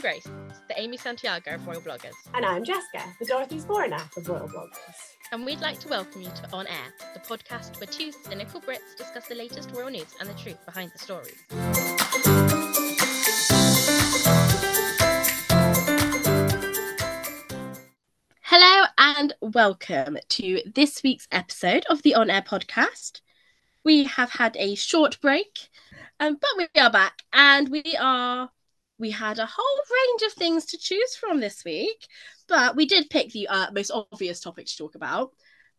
[0.00, 0.26] Grace,
[0.66, 2.14] the Amy Santiago of Royal Bloggers.
[2.32, 5.16] And I'm Jessica, the Dorothy Zbornak of Royal Bloggers.
[5.30, 8.96] And we'd like to welcome you to On Heir, the podcast where two cynical Brits
[8.96, 11.36] discuss the latest royal news and the truth behind the stories.
[18.40, 23.20] Hello and welcome to this week's episode of the On Heir podcast.
[23.84, 25.68] We have had a short break,
[26.18, 28.50] um, but we are back and we are
[29.00, 32.06] we had a whole range of things to choose from this week,
[32.48, 35.32] but we did pick the uh, most obvious topic to talk about,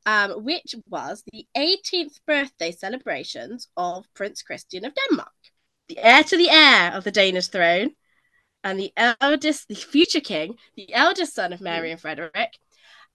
[0.05, 5.31] um, which was the 18th birthday celebrations of Prince Christian of Denmark,
[5.87, 7.91] the heir to the heir of the Danish throne,
[8.63, 12.57] and the eldest, the future king, the eldest son of Mary and Frederick.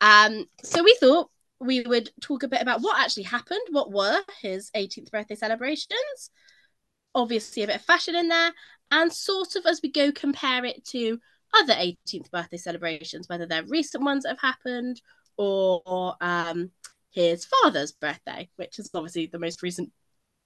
[0.00, 4.20] Um, so we thought we would talk a bit about what actually happened, what were
[4.42, 6.30] his 18th birthday celebrations,
[7.14, 8.52] obviously a bit of fashion in there,
[8.90, 11.18] and sort of as we go compare it to
[11.54, 15.00] other 18th birthday celebrations, whether they're recent ones that have happened
[15.36, 16.70] or um,
[17.10, 19.90] his father's birthday, which is obviously the most recent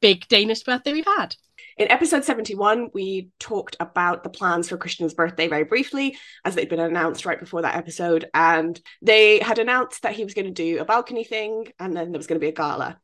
[0.01, 1.35] big Danish birthday we've had.
[1.77, 6.69] In episode 71, we talked about the plans for Christian's birthday very briefly, as they'd
[6.69, 8.25] been announced right before that episode.
[8.33, 12.13] And they had announced that he was going to do a balcony thing and then
[12.13, 12.99] there was going to be a gala.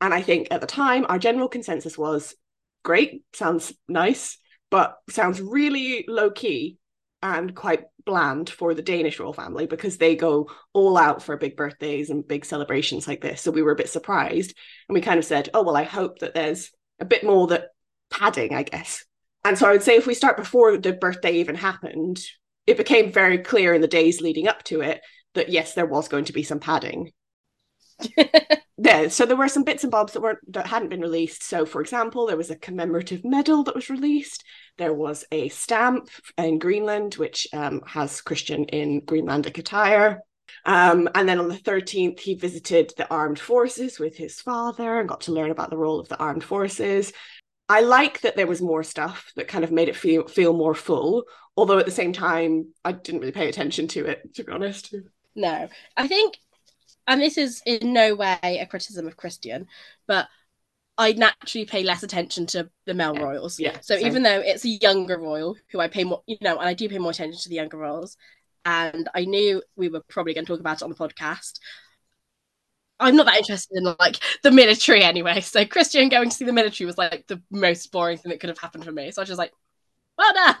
[0.00, 2.34] And I think at the time, our general consensus was
[2.82, 4.36] great, sounds nice
[4.72, 6.78] but sounds really low key
[7.22, 11.58] and quite bland for the Danish royal family because they go all out for big
[11.58, 13.42] birthdays and big celebrations like this.
[13.42, 14.56] So we were a bit surprised
[14.88, 17.66] and we kind of said, oh, well, I hope that there's a bit more that
[18.10, 19.04] padding, I guess.
[19.44, 22.24] And so I would say if we start before the birthday even happened,
[22.66, 25.02] it became very clear in the days leading up to it
[25.34, 27.12] that yes, there was going to be some padding.
[28.78, 31.42] yeah, so there were some bits and bobs that weren't that hadn't been released.
[31.42, 34.44] So, for example, there was a commemorative medal that was released.
[34.78, 40.20] There was a stamp in Greenland which um, has Christian in Greenlandic attire.
[40.64, 45.08] Um, and then on the 13th, he visited the armed forces with his father and
[45.08, 47.12] got to learn about the role of the armed forces.
[47.68, 50.74] I like that there was more stuff that kind of made it feel feel more
[50.74, 51.24] full,
[51.56, 54.94] although at the same time, I didn't really pay attention to it, to be honest.
[55.34, 56.36] No, I think
[57.06, 59.66] and this is in no way a criticism of Christian,
[60.06, 60.28] but
[60.98, 63.22] I naturally pay less attention to the male yeah.
[63.22, 63.58] royals.
[63.58, 63.80] Yeah.
[63.80, 64.06] So same.
[64.06, 66.88] even though it's a younger royal who I pay more, you know, and I do
[66.88, 68.16] pay more attention to the younger royals,
[68.64, 71.58] and I knew we were probably going to talk about it on the podcast.
[73.00, 75.40] I'm not that interested in like the military anyway.
[75.40, 78.50] So Christian going to see the military was like the most boring thing that could
[78.50, 79.10] have happened for me.
[79.10, 79.52] So I was just like,
[80.16, 80.56] well done,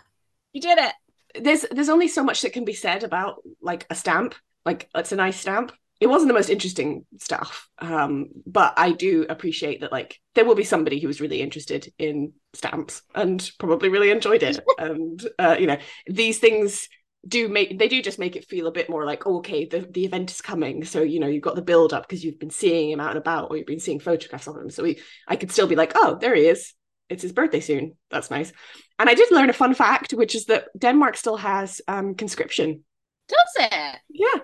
[0.52, 0.92] you did it.
[1.40, 4.34] There's there's only so much that can be said about like a stamp.
[4.66, 9.24] Like it's a nice stamp, it wasn't the most interesting stuff um, but i do
[9.28, 13.88] appreciate that like there will be somebody who was really interested in stamps and probably
[13.88, 14.60] really enjoyed it.
[14.78, 16.88] And uh, you know these things
[17.26, 19.80] do make they do just make it feel a bit more like oh, okay the,
[19.80, 20.84] the event is coming.
[20.84, 23.18] So you know you've got the build up because you've been seeing him out and
[23.18, 24.70] about or you've been seeing photographs of him.
[24.70, 26.74] So we i could still be like oh there he is.
[27.08, 27.96] It's his birthday soon.
[28.10, 28.52] That's nice.
[28.98, 32.84] And i did learn a fun fact which is that denmark still has um conscription.
[33.28, 33.98] Does it?
[34.08, 34.40] Yeah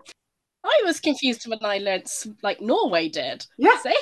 [0.68, 2.06] I was confused when I learned
[2.42, 3.46] like Norway did.
[3.56, 3.78] Yeah.
[3.78, 3.96] See?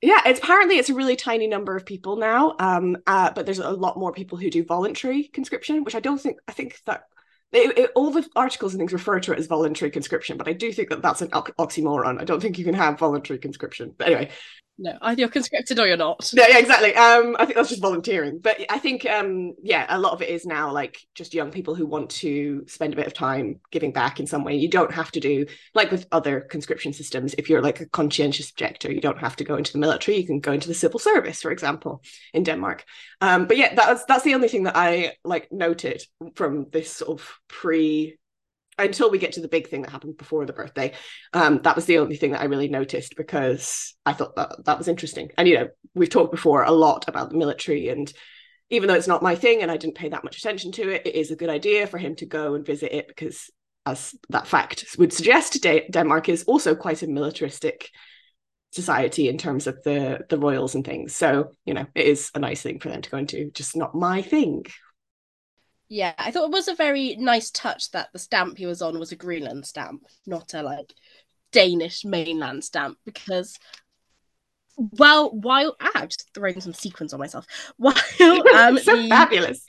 [0.00, 3.58] Yeah, it's apparently it's a really tiny number of people now, um, uh, but there's
[3.58, 6.36] a lot more people who do voluntary conscription, which I don't think.
[6.46, 7.04] I think that
[7.52, 10.52] it, it, all the articles and things refer to it as voluntary conscription, but I
[10.52, 12.20] do think that that's an oxymoron.
[12.20, 13.94] I don't think you can have voluntary conscription.
[13.96, 14.30] But anyway,
[14.78, 16.30] no, either you're conscripted or you're not.
[16.32, 16.94] Yeah, exactly.
[16.94, 18.38] Um, I think that's just volunteering.
[18.38, 21.74] But I think, um, yeah, a lot of it is now like just young people
[21.74, 24.56] who want to spend a bit of time giving back in some way.
[24.56, 27.34] You don't have to do like with other conscription systems.
[27.34, 30.18] If you're like a conscientious objector, you don't have to go into the military.
[30.18, 32.02] You can go into the civil service, for example,
[32.32, 32.84] in Denmark.
[33.20, 36.02] Um, but yeah, that's that's the only thing that I like noted
[36.34, 38.18] from this sort of pre
[38.78, 40.92] until we get to the big thing that happened before the birthday
[41.32, 44.78] um, that was the only thing that i really noticed because i thought that that
[44.78, 45.30] was interesting.
[45.36, 48.12] And you know we've talked before a lot about the military and
[48.70, 51.06] even though it's not my thing and i didn't pay that much attention to it
[51.06, 53.50] it is a good idea for him to go and visit it because
[53.86, 57.90] as that fact would suggest denmark is also quite a militaristic
[58.74, 61.14] society in terms of the the royals and things.
[61.14, 63.94] So you know it is a nice thing for them to go into just not
[63.94, 64.64] my thing
[65.88, 68.98] yeah, I thought it was a very nice touch that the stamp he was on
[68.98, 70.94] was a Greenland stamp, not a like
[71.52, 73.58] Danish mainland stamp, because
[74.76, 77.46] well, while ah, I'm just throwing some sequins on myself.
[77.76, 77.94] While
[78.54, 79.64] um, so the, fabulous,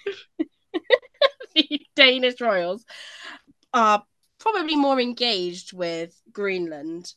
[1.56, 2.86] the Danish royals
[3.74, 4.04] are
[4.40, 7.14] probably more engaged with Greenland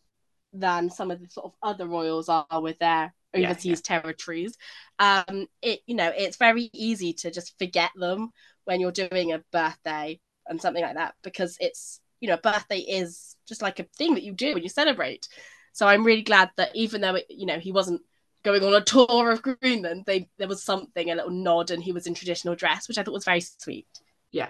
[0.53, 4.01] than some of the sort of other royals are with their overseas yeah, yeah.
[4.01, 4.57] territories.
[4.99, 8.33] Um, it you know it's very easy to just forget them
[8.69, 13.35] when you're doing a birthday and something like that because it's you know birthday is
[13.49, 15.27] just like a thing that you do and you celebrate.
[15.73, 18.03] So i'm really glad that even though it, you know he wasn't
[18.45, 21.93] going on a tour of greenland they there was something a little nod and he
[21.93, 23.89] was in traditional dress which i thought was very sweet.
[24.33, 24.49] Yeah.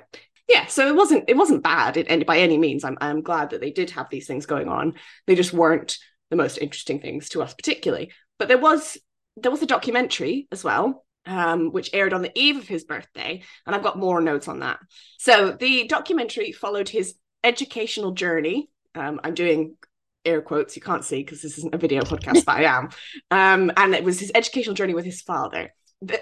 [0.49, 2.83] Yeah so it wasn't it wasn't bad it, by any means.
[2.83, 4.95] I'm, I'm glad that they did have these things going on.
[5.29, 5.97] They just weren't
[6.31, 8.11] the most interesting things to us particularly.
[8.37, 8.99] But there was
[9.37, 13.43] there was a documentary as well um, which aired on the eve of his birthday
[13.67, 14.79] and i've got more notes on that
[15.19, 19.77] so the documentary followed his educational journey um, i'm doing
[20.25, 22.89] air quotes you can't see because this isn't a video podcast but i am
[23.31, 25.73] um, and it was his educational journey with his father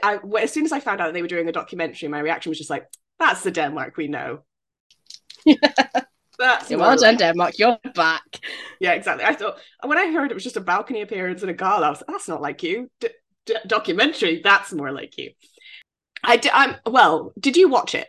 [0.03, 2.59] I, as soon as i found out they were doing a documentary my reaction was
[2.59, 2.87] just like
[3.19, 4.41] that's the Denmark we know.
[6.39, 7.59] That's yeah, well done, Denmark.
[7.59, 8.41] You're back.
[8.79, 9.25] Yeah, exactly.
[9.25, 11.91] I thought when I heard it was just a balcony appearance and a gala, I
[11.91, 12.91] was like, that's not like you.
[13.01, 13.09] D-
[13.47, 15.33] d- documentary, that's more like you.
[16.23, 17.33] I d- I'm well.
[17.39, 18.09] Did you watch it?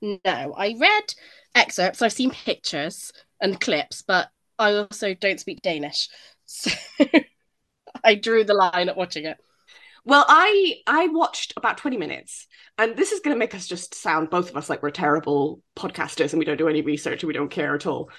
[0.00, 1.14] No, I read
[1.54, 2.02] excerpts.
[2.02, 4.28] I've seen pictures and clips, but
[4.58, 6.08] I also don't speak Danish,
[6.46, 6.70] so
[8.04, 9.38] I drew the line at watching it.
[10.04, 12.46] Well, I I watched about 20 minutes.
[12.78, 15.62] And this is going to make us just sound both of us like we're terrible
[15.76, 18.10] podcasters and we don't do any research and we don't care at all.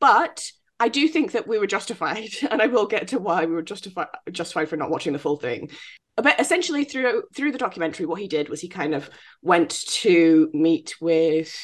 [0.00, 0.50] But
[0.80, 3.62] I do think that we were justified, and I will get to why we were
[3.62, 5.70] justified justified for not watching the full thing.
[6.16, 9.08] But essentially, through through the documentary, what he did was he kind of
[9.42, 11.54] went to meet with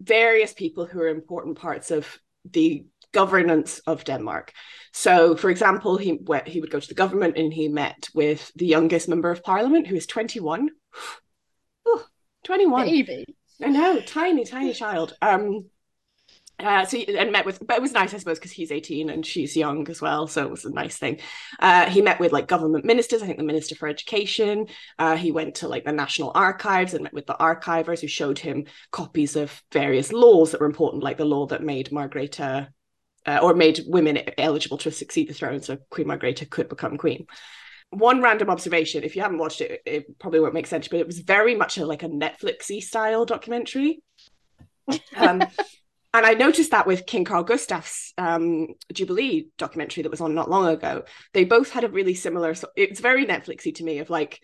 [0.00, 2.18] various people who are important parts of
[2.50, 4.52] the governance of Denmark.
[4.92, 8.52] So, for example, he went, he would go to the government and he met with
[8.56, 10.68] the youngest member of parliament, who is 21.
[11.86, 12.04] oh,
[12.44, 12.86] 21.
[12.86, 13.24] Baby.
[13.62, 15.14] I know, tiny, tiny child.
[15.22, 15.66] Um,
[16.60, 19.26] uh, so and met with, but it was nice, I suppose, because he's 18 and
[19.26, 20.26] she's young as well.
[20.26, 21.18] So it was a nice thing.
[21.58, 24.66] Uh, he met with like government ministers, I think the Minister for Education.
[24.98, 28.38] Uh, he went to like the National Archives and met with the archivers who showed
[28.38, 32.68] him copies of various laws that were important, like the law that made Margrethe
[33.26, 37.26] uh, or made women eligible to succeed the throne, so Queen Margrethe could become queen.
[37.90, 41.06] One random observation: if you haven't watched it, it probably won't make sense, but it
[41.06, 44.02] was very much a, like a Netflixy style documentary.
[45.16, 45.42] Um,
[46.14, 50.48] and I noticed that with King Carl Gustaf's um, Jubilee documentary that was on not
[50.48, 51.02] long ago.
[51.32, 52.54] They both had a really similar.
[52.54, 54.40] So it's very Netflixy to me of like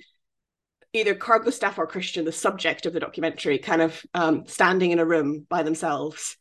[0.93, 4.99] either Carl Gustaf or Christian, the subject of the documentary, kind of um, standing in
[4.99, 6.37] a room by themselves,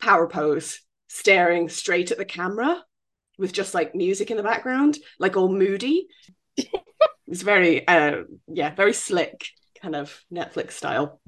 [0.00, 2.82] power pose, staring straight at the camera
[3.38, 6.08] with just like music in the background, like all moody.
[6.56, 9.46] it's very, uh, yeah, very slick
[9.80, 11.21] kind of Netflix style.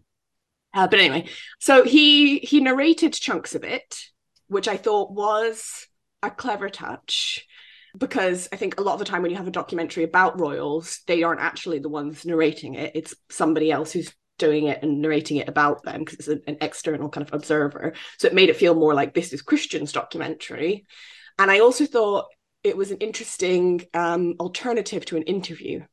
[0.74, 1.26] Uh, but anyway,
[1.60, 4.00] so he he narrated chunks of it,
[4.48, 5.86] which I thought was
[6.22, 7.46] a clever touch
[7.96, 11.00] because I think a lot of the time when you have a documentary about royals,
[11.06, 12.92] they aren't actually the ones narrating it.
[12.94, 16.56] It's somebody else who's doing it and narrating it about them because it's an, an
[16.60, 17.92] external kind of observer.
[18.18, 20.86] So it made it feel more like this is Christian's documentary.
[21.38, 22.26] And I also thought
[22.64, 25.84] it was an interesting um, alternative to an interview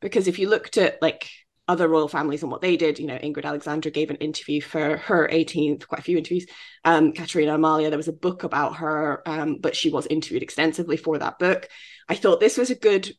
[0.00, 1.30] because if you looked at like
[1.68, 4.96] other royal families and what they did, you know, Ingrid Alexandra gave an interview for
[4.96, 6.46] her 18th, quite a few interviews.
[6.84, 11.18] Um, Catharina-Amalia, there was a book about her, um, but she was interviewed extensively for
[11.18, 11.68] that book.
[12.08, 13.12] I thought this was a good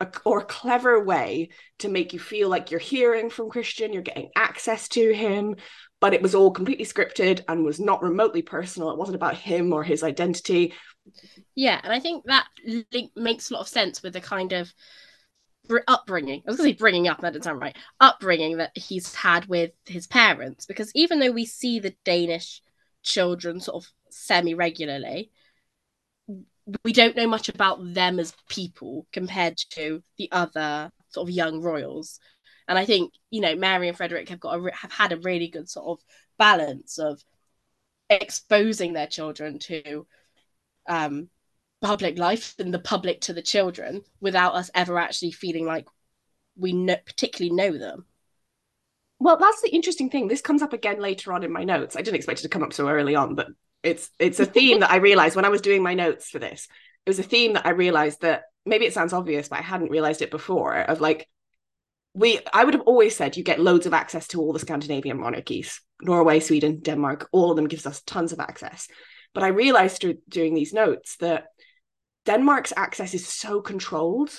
[0.00, 4.02] a, or a clever way to make you feel like you're hearing from Christian, you're
[4.02, 5.56] getting access to him,
[6.00, 8.90] but it was all completely scripted and was not remotely personal.
[8.90, 10.74] It wasn't about him or his identity.
[11.54, 12.46] Yeah, and I think that
[12.92, 14.72] link makes a lot of sense with the kind of
[15.88, 16.42] upbringing.
[16.46, 17.76] I was going to say bringing up, that didn't sound right.
[18.00, 22.62] Upbringing that he's had with his parents, because even though we see the Danish
[23.02, 25.30] children sort of semi regularly,
[26.84, 31.60] we don't know much about them as people compared to the other sort of young
[31.60, 32.18] royals.
[32.68, 35.48] And I think you know Mary and Frederick have got a, have had a really
[35.48, 36.04] good sort of
[36.38, 37.22] balance of
[38.10, 40.06] exposing their children to
[40.88, 41.28] um,
[41.82, 45.86] public life and the public to the children without us ever actually feeling like
[46.56, 48.06] we know, particularly know them.
[49.18, 50.28] Well, that's the interesting thing.
[50.28, 51.96] This comes up again later on in my notes.
[51.96, 53.48] I didn't expect it to come up so early on, but
[53.82, 56.68] it's it's a theme that I realized when I was doing my notes for this.
[57.04, 59.90] It was a theme that I realized that maybe it sounds obvious, but I hadn't
[59.90, 60.76] realized it before.
[60.76, 61.28] Of like,
[62.14, 65.18] we I would have always said you get loads of access to all the Scandinavian
[65.18, 67.28] monarchies, Norway, Sweden, Denmark.
[67.32, 68.88] All of them gives us tons of access.
[69.32, 71.46] But I realized through doing these notes that
[72.26, 74.30] Denmark's access is so controlled.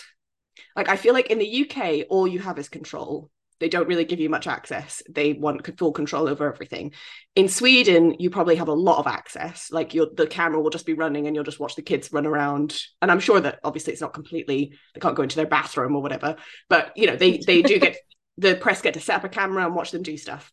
[0.75, 3.29] Like I feel like in the UK, all you have is control.
[3.59, 5.01] They don't really give you much access.
[5.09, 6.91] They want full control over everything.
[7.35, 9.71] In sweden you probably have a lot of access.
[9.71, 12.27] Like your the camera will just be running and you'll just watch the kids run
[12.27, 12.79] around.
[13.01, 16.01] And i'm sure that obviously it's not completely they can't go into their bathroom or
[16.01, 16.35] whatever
[16.69, 17.97] but you know they they do get
[18.37, 20.51] the press get to set up a camera and watch them do stuff.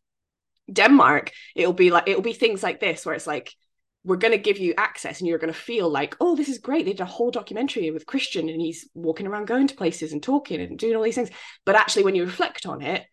[0.72, 3.54] Denmark, it'll be like it'll be things like this where it's like
[4.04, 6.58] we're going to give you access and you're going to feel like oh this is
[6.58, 6.84] great.
[6.84, 10.22] They did a whole documentary with christian and he's walking around going to places and
[10.22, 11.30] talking and doing all these things.
[11.64, 13.04] But actually when you reflect on it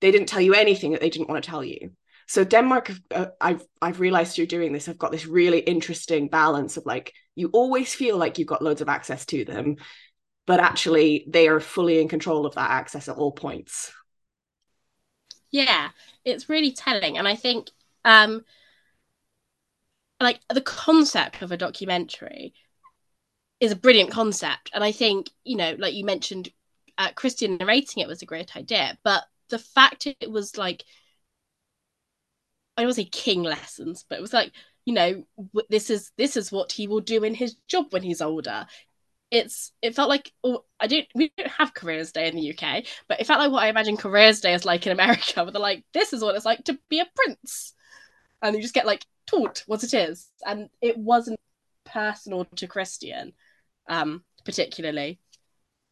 [0.00, 1.92] they didn't tell you anything that they didn't want to tell you.
[2.26, 6.76] So denmark uh, i've i've realized through doing this i've got this really interesting balance
[6.76, 9.76] of like you always feel like you've got loads of access to them
[10.46, 13.92] but actually they are fully in control of that access at all points.
[15.50, 15.90] Yeah
[16.24, 17.18] it's really telling.
[17.18, 17.68] And i think
[18.04, 18.44] um
[20.20, 22.52] like the concept of a documentary
[23.58, 26.50] is a brilliant concept and i think you know like you mentioned
[26.98, 30.84] uh, christian narrating it was a great idea but the fact it was like
[32.76, 34.52] i don't say king lessons but it was like
[34.84, 35.24] you know
[35.68, 38.66] this is this is what he will do in his job when he's older
[39.30, 42.84] it's it felt like oh, I don't we don't have careers day in the UK,
[43.08, 45.60] but it felt like what I imagine careers day is like in America, where they're
[45.60, 47.74] like, this is what it's like to be a prince.
[48.42, 50.28] And you just get like taught what it is.
[50.46, 51.40] And it wasn't
[51.84, 53.32] personal to Christian,
[53.88, 55.18] um, particularly.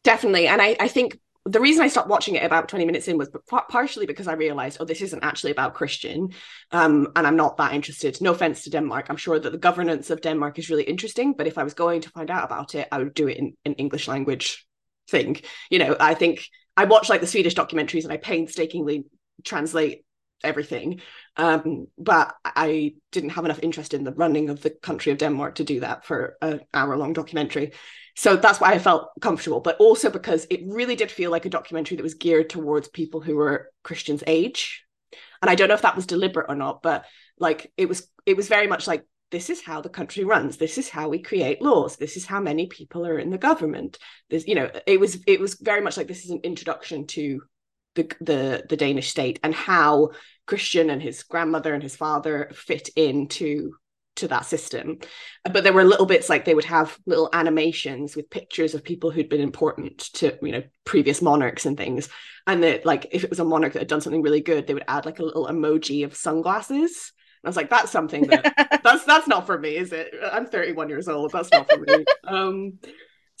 [0.03, 0.47] Definitely.
[0.47, 3.29] And I, I think the reason I stopped watching it about 20 minutes in was
[3.69, 6.29] partially because I realized, oh, this isn't actually about Christian.
[6.71, 8.21] Um, and I'm not that interested.
[8.21, 9.07] No offense to Denmark.
[9.09, 11.33] I'm sure that the governance of Denmark is really interesting.
[11.33, 13.53] But if I was going to find out about it, I would do it in
[13.65, 14.67] an English language
[15.09, 15.41] thing.
[15.69, 16.45] You know, I think
[16.77, 19.05] I watch like the Swedish documentaries and I painstakingly
[19.43, 20.05] translate
[20.43, 21.01] everything.
[21.39, 25.55] Um, but I didn't have enough interest in the running of the country of Denmark
[25.55, 27.71] to do that for an hour long documentary.
[28.17, 31.49] So that's why I felt comfortable, but also because it really did feel like a
[31.49, 34.83] documentary that was geared towards people who were Christian's age.
[35.41, 37.05] And I don't know if that was deliberate or not, but
[37.39, 40.77] like it was it was very much like this is how the country runs this
[40.77, 43.97] is how we create laws this is how many people are in the government
[44.29, 47.39] there's you know it was it was very much like this is an introduction to
[47.99, 50.11] the the the Danish state and how
[50.45, 53.73] Christian and his grandmother and his father fit into
[54.19, 54.99] to that system.
[55.43, 59.11] But there were little bits like they would have little animations with pictures of people
[59.11, 62.09] who'd been important to, you know, previous monarchs and things.
[62.45, 64.73] And that like if it was a monarch that had done something really good, they
[64.73, 67.11] would add like a little emoji of sunglasses.
[67.41, 70.13] And I was like, that's something that that's that's not for me, is it?
[70.31, 71.31] I'm 31 years old.
[71.31, 72.05] That's not for me.
[72.27, 72.79] Um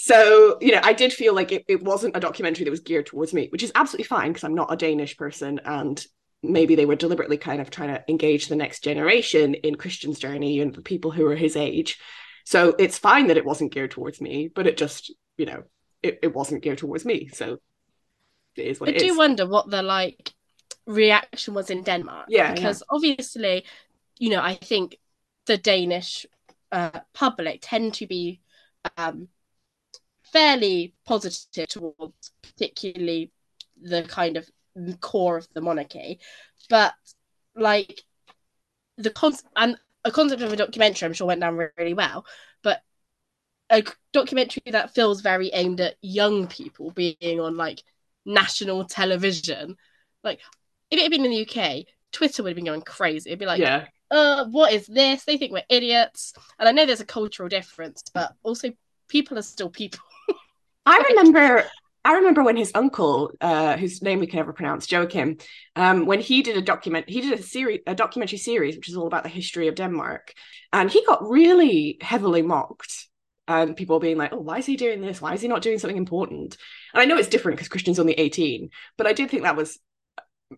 [0.01, 3.05] so you know i did feel like it, it wasn't a documentary that was geared
[3.05, 6.05] towards me which is absolutely fine because i'm not a danish person and
[6.41, 10.61] maybe they were deliberately kind of trying to engage the next generation in christian's journey
[10.61, 11.99] and the people who are his age
[12.45, 15.63] so it's fine that it wasn't geared towards me but it just you know
[16.01, 17.59] it, it wasn't geared towards me so
[18.55, 20.33] it is what I do wonder what the like
[20.89, 22.25] reaction was in Denmark.
[22.29, 22.53] Yeah.
[22.53, 22.95] Because yeah.
[22.95, 23.65] obviously,
[24.17, 24.97] you know, I think
[25.45, 26.25] the Danish
[26.71, 28.41] uh, public tend to be
[28.97, 29.29] um,
[30.31, 33.31] fairly positive towards particularly
[33.81, 34.49] the kind of
[35.01, 36.19] core of the monarchy.
[36.69, 36.93] But
[37.55, 38.03] like
[38.97, 42.25] the concept and a concept of a documentary i'm sure went down really well
[42.63, 42.81] but
[43.69, 43.83] a
[44.13, 47.83] documentary that feels very aimed at young people being on like
[48.25, 49.75] national television.
[50.23, 50.39] Like
[50.89, 53.29] if it had been in the uk twitter would have been going crazy.
[53.29, 53.85] It'd be like yeah.
[54.09, 55.23] Uh what is this?
[55.23, 56.33] They think we're idiots.
[56.57, 58.71] And i know there's a cultural difference but also
[59.07, 59.99] people are still people
[60.89, 61.63] I remember
[62.05, 65.37] I remember when his uncle, uh, whose name we can never pronounce, Joachim,
[65.75, 68.95] um, when he did a document, he did a series, a documentary series, which is
[68.95, 70.33] all about the history of Denmark,
[70.71, 73.07] and he got really heavily mocked,
[73.49, 75.21] and people being like, "Oh, why is he doing this?
[75.21, 76.57] Why is he not doing something important?"
[76.93, 79.77] And I know it's different because Christian's only eighteen, but I did think that was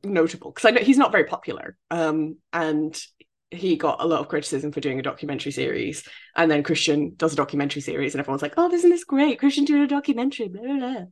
[0.03, 2.95] notable because I know he's not very popular, um, and
[3.51, 7.33] he got a lot of criticism for doing a documentary series and then christian does
[7.33, 9.39] a documentary series and everyone's like oh isn't this great?
[9.39, 11.03] Christian doing a documentary blah, blah, blah.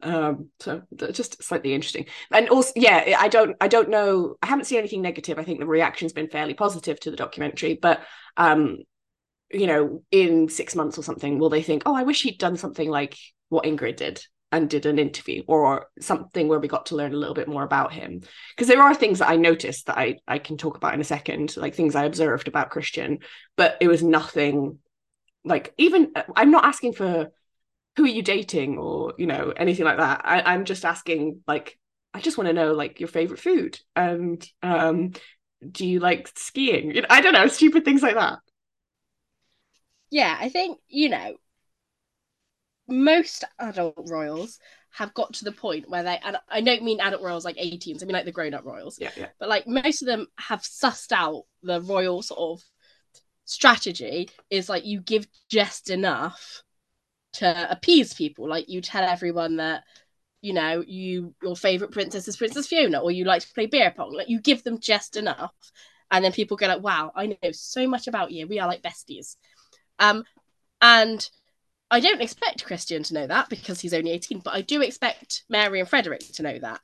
[0.00, 2.06] Um, so just slightly interesting.
[2.30, 5.38] And also yeah i don't i don't know i haven't seen anything negative.
[5.38, 8.00] I think the reaction's been fairly positive to the documentary but
[8.36, 8.78] um
[9.50, 12.56] you know in six months or something will they think oh i wish he'd done
[12.56, 13.16] something like
[13.48, 17.16] what ingrid did and did an interview or something where we got to learn a
[17.16, 18.22] little bit more about him.
[18.54, 21.04] Because there are things that i noticed that i i can talk about in a
[21.04, 23.18] second like things i observed about christian
[23.56, 24.78] but it was nothing
[25.44, 27.28] like even i'm not asking for
[27.96, 30.22] who are you dating or you know anything like that.
[30.24, 31.78] I, i'm just asking like
[32.14, 35.12] i just want to know like your favorite food and um
[35.72, 37.04] do you like skiing?
[37.10, 38.38] I don't know stupid things like that.
[40.10, 41.34] Yeah i think you know
[42.88, 44.58] most adult royals
[44.90, 48.02] have got to the point where they and I don't mean adult royals like 18s,
[48.02, 48.98] I mean like the grown-up royals.
[49.00, 49.28] Yeah, yeah.
[49.38, 52.64] But like most of them have sussed out the royal sort of
[53.44, 56.62] strategy is like you give just enough
[57.34, 58.48] to appease people.
[58.48, 59.84] Like you tell everyone that
[60.40, 63.92] you know, you your favorite princess is Princess Fiona, or you like to play beer
[63.94, 64.12] pong.
[64.14, 65.54] Like you give them just enough,
[66.10, 68.46] and then people go like, "Wow, I know so much about you.
[68.46, 69.36] We are like besties."
[69.98, 70.24] Um,
[70.80, 71.28] and
[71.90, 75.44] I don't expect Christian to know that because he's only eighteen, but I do expect
[75.48, 76.80] Mary and Frederick to know that.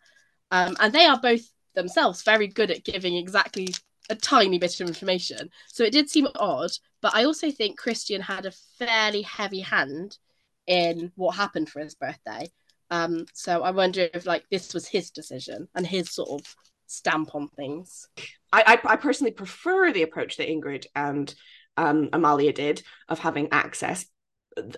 [0.50, 1.42] Um, and they are both
[1.74, 3.68] themselves very good at giving exactly
[4.10, 5.50] a tiny bit of information.
[5.68, 6.70] So it did seem odd,
[7.00, 10.18] but I also think Christian had a fairly heavy hand
[10.66, 12.50] in what happened for his birthday.
[12.90, 16.54] Um, so I wonder if like this was his decision and his sort of
[16.86, 18.08] stamp on things.
[18.52, 21.34] I, I, I personally prefer the approach that Ingrid and
[21.76, 24.06] um, Amalia did of having access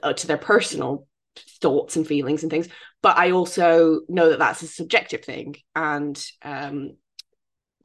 [0.03, 1.07] uh, to their personal
[1.61, 2.69] thoughts and feelings and things.
[3.03, 6.97] But I also know that that's a subjective thing, and um,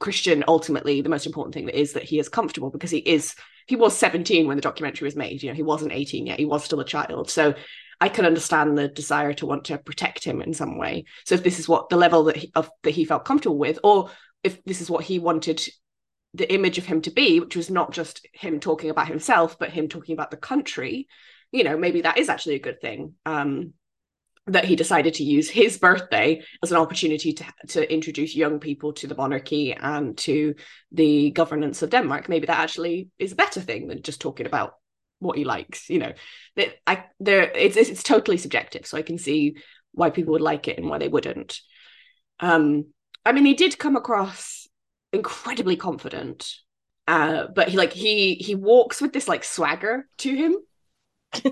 [0.00, 3.34] Christian ultimately the most important thing is that he is comfortable because he is
[3.66, 5.42] he was 17 when the documentary was made.
[5.42, 6.38] You know he wasn't 18 yet.
[6.38, 7.30] He was still a child.
[7.30, 7.54] So
[8.00, 11.04] I can understand the desire to want to protect him in some way.
[11.24, 13.78] So if this is what the level that he, of that he felt comfortable with
[13.84, 14.10] or
[14.42, 15.62] if this is what he wanted
[16.34, 19.70] the image of him to be which was not just him talking about himself but
[19.70, 21.06] him talking about the country
[21.52, 23.72] you know maybe that is actually a good thing um
[24.46, 28.92] that he decided to use his birthday as an opportunity to, to introduce young people
[28.92, 30.54] to the monarchy and to
[30.90, 32.28] the governance of Denmark.
[32.28, 34.74] Maybe that actually is a better thing than just talking about
[35.20, 35.88] what he likes.
[35.88, 36.12] You know,
[36.56, 39.56] that I there it's it's totally subjective, so I can see
[39.92, 41.60] why people would like it and why they wouldn't.
[42.40, 42.86] Um,
[43.24, 44.66] I mean, he did come across
[45.12, 46.52] incredibly confident,
[47.06, 50.56] uh, but he like he he walks with this like swagger to him.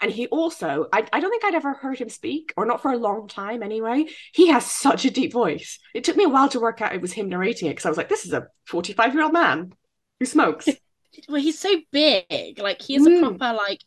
[0.00, 2.92] And he also, I, I don't think I'd ever heard him speak, or not for
[2.92, 4.06] a long time anyway.
[4.32, 5.78] He has such a deep voice.
[5.94, 7.88] It took me a while to work out it was him narrating it because I
[7.88, 9.72] was like, this is a 45 year old man
[10.20, 10.68] who smokes.
[11.28, 12.58] well, he's so big.
[12.58, 13.18] Like, he is mm.
[13.18, 13.80] a proper, like,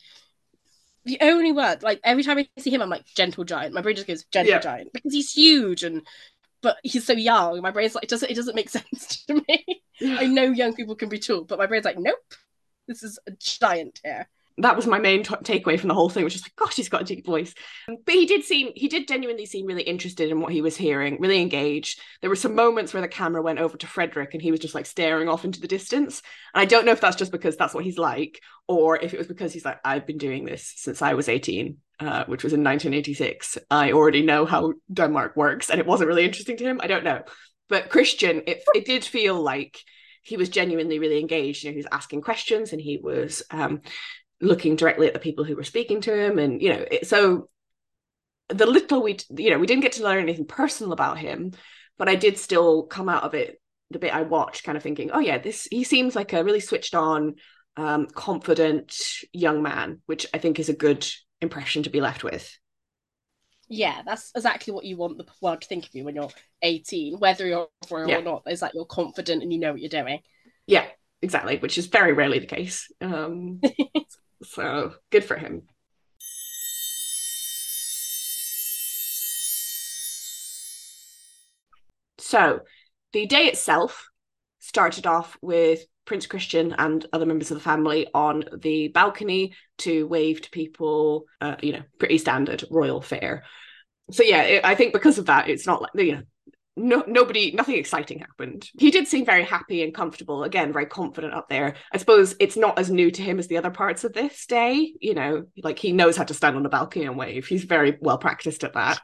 [1.06, 3.74] the only word, like, every time I see him, I'm like, gentle giant.
[3.74, 4.60] My brain just goes, gentle yeah.
[4.60, 6.06] giant, because he's huge and
[6.62, 7.62] but he's so young.
[7.62, 9.84] My brain's like, it doesn't, it doesn't make sense to me.
[10.02, 12.18] I know young people can be tall, but my brain's like, nope,
[12.88, 14.28] this is a giant here
[14.62, 16.90] that was my main t- takeaway from the whole thing, which is like, gosh, he's
[16.90, 17.54] got a deep voice.
[17.88, 21.18] But he did seem, he did genuinely seem really interested in what he was hearing,
[21.20, 22.00] really engaged.
[22.22, 24.76] There were some moments where the camera went over to Frederick and he was just
[24.76, 26.22] like staring off into the distance.
[26.54, 29.18] And I don't know if that's just because that's what he's like, or if it
[29.18, 32.54] was because he's like, I've been doing this since I was 18, uh, which was
[32.54, 33.58] in 1986.
[33.72, 36.80] I already know how Denmark works, and it wasn't really interesting to him.
[36.84, 37.24] I don't know.
[37.68, 39.80] But Christian, it, it did feel like
[40.24, 41.64] he was genuinely really engaged.
[41.64, 43.82] You know, he was asking questions and he was um,
[44.42, 47.50] looking directly at the people who were speaking to him and you know it, so
[48.50, 51.52] the little we you know we didn't get to learn anything personal about him
[51.98, 55.12] but i did still come out of it the bit i watched kind of thinking
[55.12, 57.36] oh yeah this he seems like a really switched on
[57.78, 58.94] um, confident
[59.32, 61.08] young man which i think is a good
[61.42, 62.58] impression to be left with
[63.70, 67.20] yeah that's exactly what you want the world to think of you when you're 18
[67.20, 68.18] whether you're royal yeah.
[68.18, 70.20] or not is that you're confident and you know what you're doing
[70.66, 70.86] yeah
[71.22, 73.62] exactly which is very rarely the case um
[74.44, 75.64] So good for him.
[82.18, 82.62] So
[83.14, 84.08] the day itself
[84.60, 90.08] started off with Prince Christian and other members of the family on the balcony to
[90.08, 93.44] wave to people, uh, you know, pretty standard royal fare.
[94.12, 96.22] So yeah, it, I think because of that, it's not like you know
[96.80, 98.70] no nobody nothing exciting happened.
[98.78, 100.44] He did seem very happy and comfortable.
[100.44, 101.76] Again very confident up there.
[101.92, 104.94] I suppose it's not as new to him as the other parts of this day
[105.00, 107.46] you know like he knows how to stand on a balcony and wave.
[107.48, 109.02] He's very well practiced at that.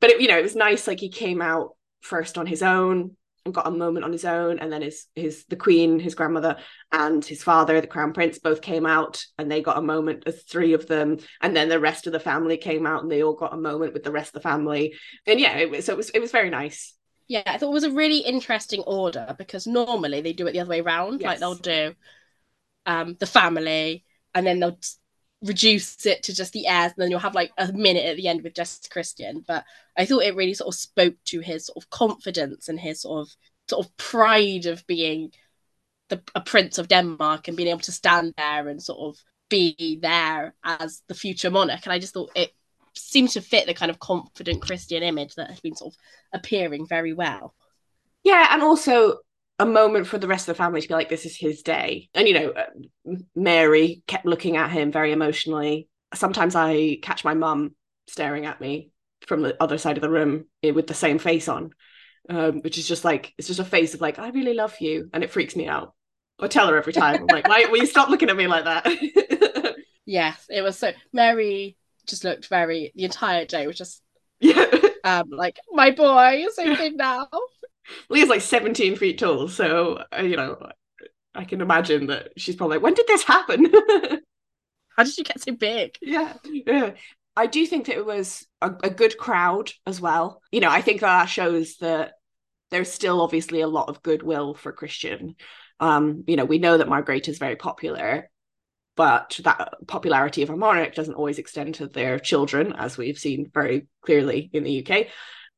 [0.00, 3.16] But it, you know it was nice like he came out first on his own
[3.48, 6.56] and got a moment on his own and then his his the queen his grandmother
[6.92, 10.42] and his father the crown prince both came out and they got a moment as
[10.42, 13.34] three of them and then the rest of the family came out and they all
[13.34, 14.94] got a moment with the rest of the family
[15.26, 16.94] and yeah it was so it was it was very nice
[17.26, 20.60] yeah i thought it was a really interesting order because normally they do it the
[20.60, 21.26] other way around yes.
[21.26, 21.94] like they'll do
[22.84, 24.78] um the family and then they'll
[25.42, 28.28] reduce it to just the heirs and then you'll have like a minute at the
[28.28, 29.44] end with just Christian.
[29.46, 29.64] But
[29.96, 33.20] I thought it really sort of spoke to his sort of confidence and his sort
[33.26, 33.34] of
[33.68, 35.32] sort of pride of being
[36.08, 39.98] the a prince of Denmark and being able to stand there and sort of be
[40.02, 41.80] there as the future monarch.
[41.84, 42.52] And I just thought it
[42.94, 45.98] seemed to fit the kind of confident Christian image that has been sort of
[46.32, 47.54] appearing very well.
[48.24, 49.18] Yeah, and also
[49.58, 52.08] a moment for the rest of the family to be like, this is his day.
[52.14, 55.88] And, you know, uh, Mary kept looking at him very emotionally.
[56.14, 57.74] Sometimes I catch my mum
[58.06, 58.92] staring at me
[59.26, 61.70] from the other side of the room eh, with the same face on,
[62.28, 65.10] um, which is just like, it's just a face of like, I really love you.
[65.12, 65.94] And it freaks me out.
[66.40, 68.64] I tell her every time, I'm like, why will you stop looking at me like
[68.64, 69.76] that?
[70.06, 70.92] yes, it was so.
[71.12, 74.02] Mary just looked very, the entire day was just
[74.40, 74.66] Yeah.
[75.02, 77.28] Um, like my boy is so big now.
[78.08, 80.58] Leah's like 17 feet tall, so uh, you know,
[81.34, 83.66] I can imagine that she's probably like, when did this happen?
[84.96, 85.96] How did you get so big?
[86.02, 86.92] yeah, yeah.
[87.36, 90.42] I do think that it was a, a good crowd as well.
[90.50, 92.14] You know, I think that shows that
[92.70, 95.36] there's still obviously a lot of goodwill for Christian.
[95.78, 98.28] Um, you know, we know that Margrethe is very popular,
[98.96, 103.48] but that popularity of a monarch doesn't always extend to their children, as we've seen
[103.54, 105.06] very clearly in the UK.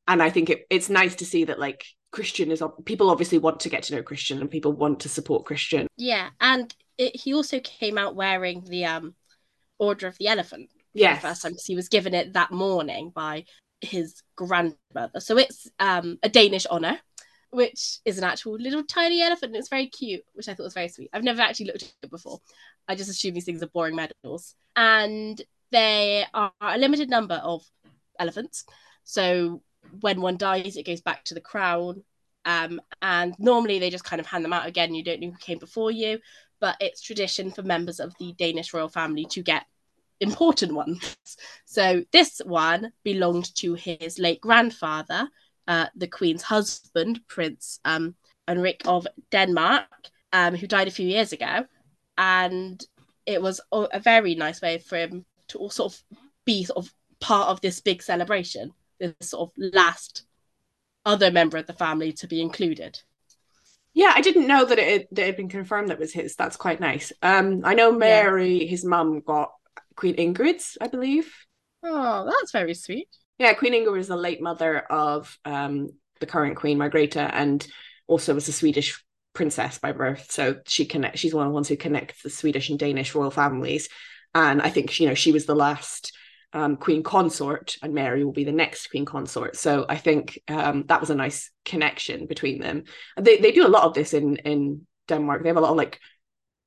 [0.07, 3.61] And I think it, it's nice to see that like Christian is people obviously want
[3.61, 5.87] to get to know Christian and people want to support Christian.
[5.97, 9.15] Yeah, and it, he also came out wearing the um
[9.79, 10.71] Order of the Elephant.
[10.93, 13.45] Yeah, The first time he was given it that morning by
[13.81, 15.21] his grandmother.
[15.21, 16.99] So it's um, a Danish honour,
[17.51, 19.53] which is an actual little tiny elephant.
[19.53, 21.11] And It's very cute, which I thought was very sweet.
[21.13, 22.41] I've never actually looked at it before.
[22.89, 24.55] I just assume these things are boring medals.
[24.77, 27.65] And there are a limited number of
[28.19, 28.65] elephants.
[29.05, 29.63] So
[30.01, 32.03] when one dies, it goes back to the crown.
[32.45, 34.95] Um, and normally they just kind of hand them out again.
[34.95, 36.21] You don't know who came before you
[36.61, 39.65] but it's tradition for members of the Danish royal family to get
[40.21, 41.17] important ones.
[41.65, 45.29] So this one belonged to his late grandfather,
[45.69, 48.17] uh, the Queen's husband, Prince um,
[48.85, 49.87] of Denmark,
[50.33, 51.65] um, who died a few years ago.
[52.19, 52.85] And
[53.25, 56.03] it was a very nice way for him to all sort of
[56.45, 60.25] be sort of part of this big celebration, this sort of last
[61.05, 63.01] other member of the family to be included.
[63.93, 66.37] Yeah, I didn't know that it, that it had been confirmed that was his.
[66.37, 67.13] That's quite nice.
[67.23, 68.71] Um, I know Mary, yeah.
[68.71, 69.51] his mum, got
[69.97, 71.35] Queen Ingrid's, I believe.
[71.83, 73.09] Oh, that's very sweet.
[73.39, 75.89] Yeah, Queen Ingrid was the late mother of um
[76.21, 77.67] the current Queen Margrethe, and
[78.07, 80.31] also was a Swedish princess by birth.
[80.31, 81.19] So she connect.
[81.19, 83.89] She's one of the ones who connects the Swedish and Danish royal families.
[84.35, 86.13] And I think you know she was the last
[86.53, 89.57] um, queen consort, and Mary will be the next queen consort.
[89.57, 92.85] So I think um, that was a nice connection between them.
[93.19, 95.43] They they do a lot of this in in Denmark.
[95.43, 96.01] They have a lot of like.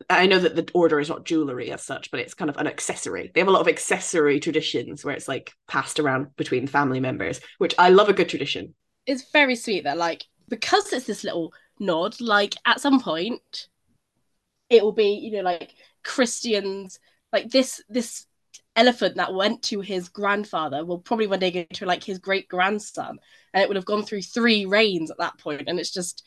[0.10, 2.68] I know that the order is not jewelry as such, but it's kind of an
[2.68, 3.32] accessory.
[3.34, 7.40] They have a lot of accessory traditions where it's like passed around between family members,
[7.58, 8.74] which I love a good tradition.
[9.06, 13.70] It's very sweet that like because it's this little nod, like at some point
[14.70, 17.00] it will be, you know, like Christians
[17.32, 18.26] like this this
[18.76, 22.48] elephant that went to his grandfather will probably one day go to like his great
[22.48, 23.20] grandson
[23.54, 25.64] and it would have gone through three reigns at that point.
[25.68, 26.24] And it's just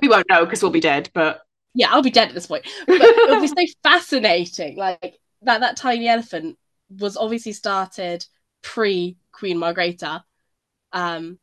[0.00, 1.42] we won't know because we'll be dead but
[1.74, 2.66] yeah i'll be dead at this point.
[2.86, 4.76] But it'll be so fascinating.
[4.76, 6.58] Like that that tiny elephant
[6.98, 8.24] was obviously started
[8.62, 10.22] pre queen margrethe
[10.92, 11.38] um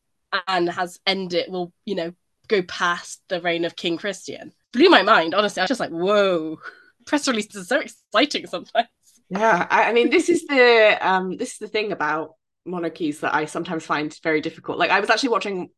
[0.48, 2.14] and has ended will you know
[2.48, 4.54] go past the reign of king christian.
[4.72, 5.60] Blew my mind honestly.
[5.60, 6.60] I was just like whoa.
[7.06, 8.88] Press releases are so exciting sometimes
[9.30, 12.32] yeah, I, I mean, this is the um, this is the thing about
[12.66, 14.78] monarchies that I sometimes find very difficult.
[14.78, 15.70] Like, I was actually watching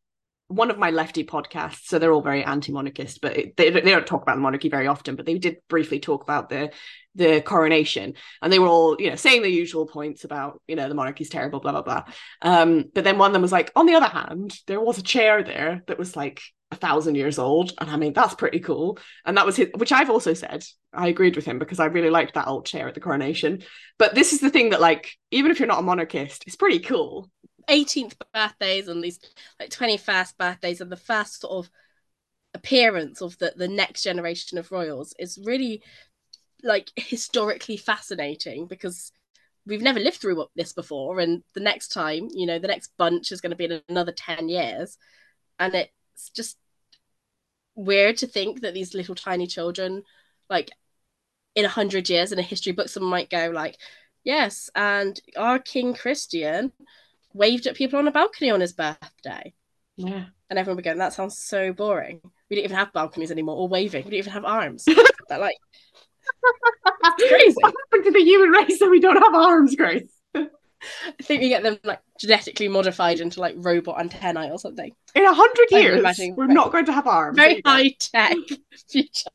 [0.47, 4.07] one of my lefty podcasts, so they're all very anti-monarchist, but it, they they don't
[4.07, 5.15] talk about the monarchy very often.
[5.15, 6.71] But they did briefly talk about the
[7.15, 10.87] the coronation, and they were all you know saying the usual points about you know
[10.87, 12.03] the monarchy's terrible, blah blah blah.
[12.41, 15.03] Um, but then one of them was like, on the other hand, there was a
[15.03, 17.73] chair there that was like a thousand years old.
[17.79, 18.97] And I mean, that's pretty cool.
[19.25, 22.09] And that was his, which I've also said, I agreed with him because I really
[22.09, 23.63] liked that old chair at the coronation.
[23.97, 26.79] But this is the thing that, like, even if you're not a monarchist, it's pretty
[26.79, 27.29] cool.
[27.69, 29.19] 18th birthdays and these
[29.59, 31.71] like 21st birthdays and the first sort of
[32.53, 35.81] appearance of the, the next generation of royals is really
[36.63, 39.11] like historically fascinating because
[39.65, 43.31] we've never lived through this before and the next time you know the next bunch
[43.31, 44.97] is going to be in another 10 years
[45.59, 46.57] and it it's just
[47.75, 50.03] weird to think that these little tiny children,
[50.49, 50.71] like
[51.55, 53.77] in a hundred years in a history book, someone might go like,
[54.23, 56.71] "Yes, and our King Christian
[57.33, 59.53] waved at people on a balcony on his birthday."
[59.97, 62.21] Yeah, and everyone would go, "That sounds so boring.
[62.49, 64.05] We don't even have balconies anymore, or waving.
[64.05, 64.85] We don't even have arms."
[65.29, 65.57] that like.
[67.17, 67.55] crazy.
[67.59, 70.11] What happened to the human race that we don't have arms, Grace?
[71.07, 74.91] I think we get them like genetically modified into like robot antennae or something.
[75.15, 77.37] In a hundred years, we're not going to have arms.
[77.37, 78.37] Very high tech
[78.89, 79.29] future.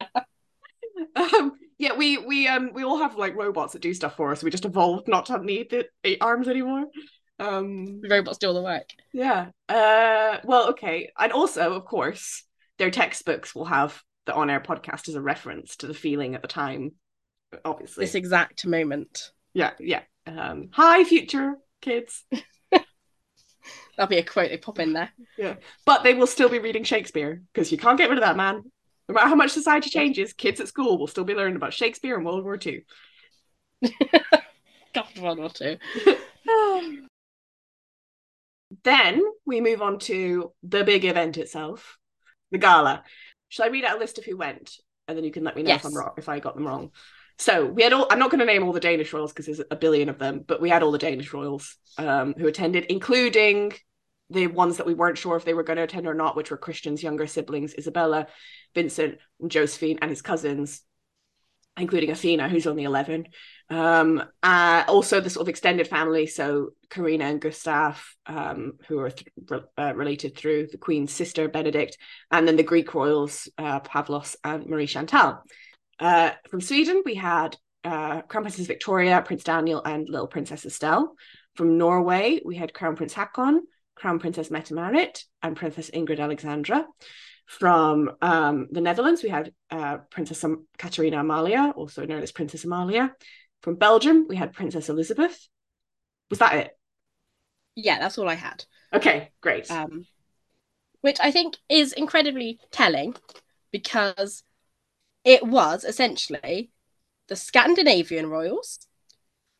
[1.14, 4.42] Um, yeah, we we um we all have like robots that do stuff for us.
[4.42, 6.86] We just evolved not to need the eight arms anymore.
[7.38, 8.88] Um, the robots do all the work.
[9.12, 9.48] Yeah.
[9.68, 10.38] Uh.
[10.44, 12.44] Well, okay, and also, of course,
[12.78, 16.48] their textbooks will have the on-air podcast as a reference to the feeling at the
[16.48, 16.92] time.
[17.64, 19.30] Obviously, this exact moment.
[19.54, 19.72] Yeah.
[19.78, 20.02] Yeah.
[20.26, 22.24] Um, hi, future kids.
[22.70, 25.10] That'll be a quote they pop in there.
[25.38, 25.54] Yeah.
[25.86, 28.62] But they will still be reading Shakespeare because you can't get rid of that man.
[29.08, 32.16] No matter how much society changes, kids at school will still be learning about Shakespeare
[32.16, 32.84] and World War II.
[34.94, 35.78] God, World War II.
[38.82, 41.98] Then we move on to the big event itself,
[42.50, 43.04] the gala.
[43.48, 44.72] Shall I read out a list of who went,
[45.06, 45.80] and then you can let me know Yes.
[45.82, 46.90] if I'm wrong, if I got them wrong.
[47.38, 48.06] So we had all.
[48.10, 50.42] I'm not going to name all the Danish royals because there's a billion of them,
[50.46, 53.74] but we had all the Danish royals um, who attended, including
[54.30, 56.50] the ones that we weren't sure if they were going to attend or not, which
[56.50, 58.26] were Christian's younger siblings, Isabella,
[58.74, 60.82] Vincent, and Josephine, and his cousins,
[61.76, 63.26] including Athena, who's only 11.
[63.68, 69.10] Um, uh, also, the sort of extended family, so Carina and Gustav, um, who are
[69.10, 71.96] th- re- uh, related through the Queen's sister, Benedikte,
[72.30, 75.44] and then the Greek royals, uh, Pavlos and Marie Chantal.
[75.98, 81.14] Uh, from Sweden, we had uh, Crown Princess Victoria, Prince Daniel, and Little Princess Estelle.
[81.54, 83.62] From Norway, we had Crown Prince Haakon,
[83.94, 86.86] Crown Princess Mette-Marit, and Princess Ingrid Alexandra.
[87.46, 90.44] From um, the Netherlands, we had uh, Princess
[90.78, 93.14] Catharina-Amalia, also known as Princess Amalia.
[93.62, 95.48] From Belgium, we had Princess Elisabeth.
[96.28, 96.70] Was that it?
[97.76, 98.64] Yeah, that's all I had.
[98.92, 99.70] Okay, great.
[99.70, 100.06] Um,
[101.00, 103.14] which I think is incredibly telling
[103.70, 104.42] because
[105.26, 106.70] it was essentially
[107.28, 108.78] the Scandinavian royals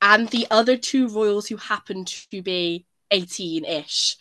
[0.01, 4.17] and the other two royals who happened to be 18 ish,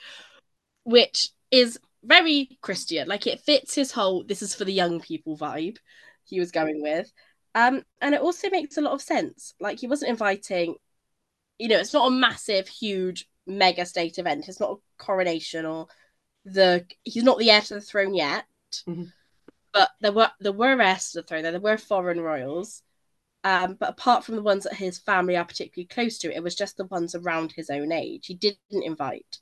[0.84, 3.08] which is very Christian.
[3.08, 5.78] Like it fits his whole this is for the young people vibe
[6.26, 7.12] he was going with.
[7.56, 9.54] Um, and it also makes a lot of sense.
[9.60, 10.76] Like he wasn't inviting,
[11.60, 14.50] you know, it's not a massive, huge, mega state event.
[14.50, 15.88] It's not a coronation or
[16.46, 18.46] the he's not the heir to the throne yet.
[18.88, 19.12] Mhm.
[19.76, 21.44] But there were there were heirs to the throne.
[21.44, 22.82] There, there were foreign royals.
[23.44, 26.56] Um, but apart from the ones that his family are particularly close to, it was
[26.56, 28.26] just the ones around his own age.
[28.26, 29.38] He didn't invite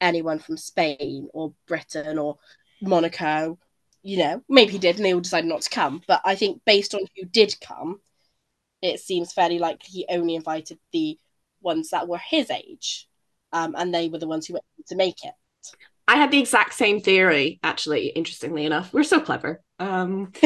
[0.00, 2.38] anyone from Spain or Britain or
[2.80, 3.58] Monaco.
[4.02, 6.02] You know, maybe he did and they all decided not to come.
[6.08, 8.00] But I think based on who did come,
[8.82, 11.18] it seems fairly likely he only invited the
[11.60, 13.06] ones that were his age.
[13.52, 15.34] Um, and they were the ones who able to make it.
[16.06, 18.92] I had the exact same theory, actually, interestingly enough.
[18.92, 19.62] We're so clever.
[19.78, 20.32] Um,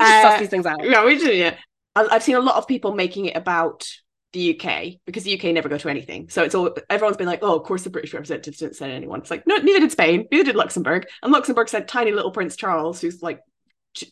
[0.00, 0.82] Uh, these things out.
[0.82, 1.54] yeah, we do, yeah.
[1.94, 3.86] I've seen a lot of people making it about
[4.32, 6.28] the UK because the UK never go to anything.
[6.28, 9.20] So it's all everyone's been like, oh, of course the British representatives didn't send anyone.
[9.20, 11.06] It's like, no, neither did Spain, neither did Luxembourg.
[11.22, 13.40] And Luxembourg sent tiny little Prince Charles, who's like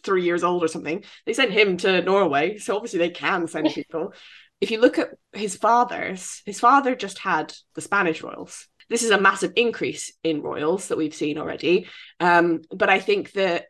[0.05, 1.05] three years old or something.
[1.27, 2.59] They sent him to Norway.
[2.59, 4.13] So obviously they can send people.
[4.61, 8.67] if you look at his father's, his father just had the Spanish royals.
[8.89, 11.87] This is a massive increase in royals that we've seen already.
[12.21, 13.67] Um, but I think that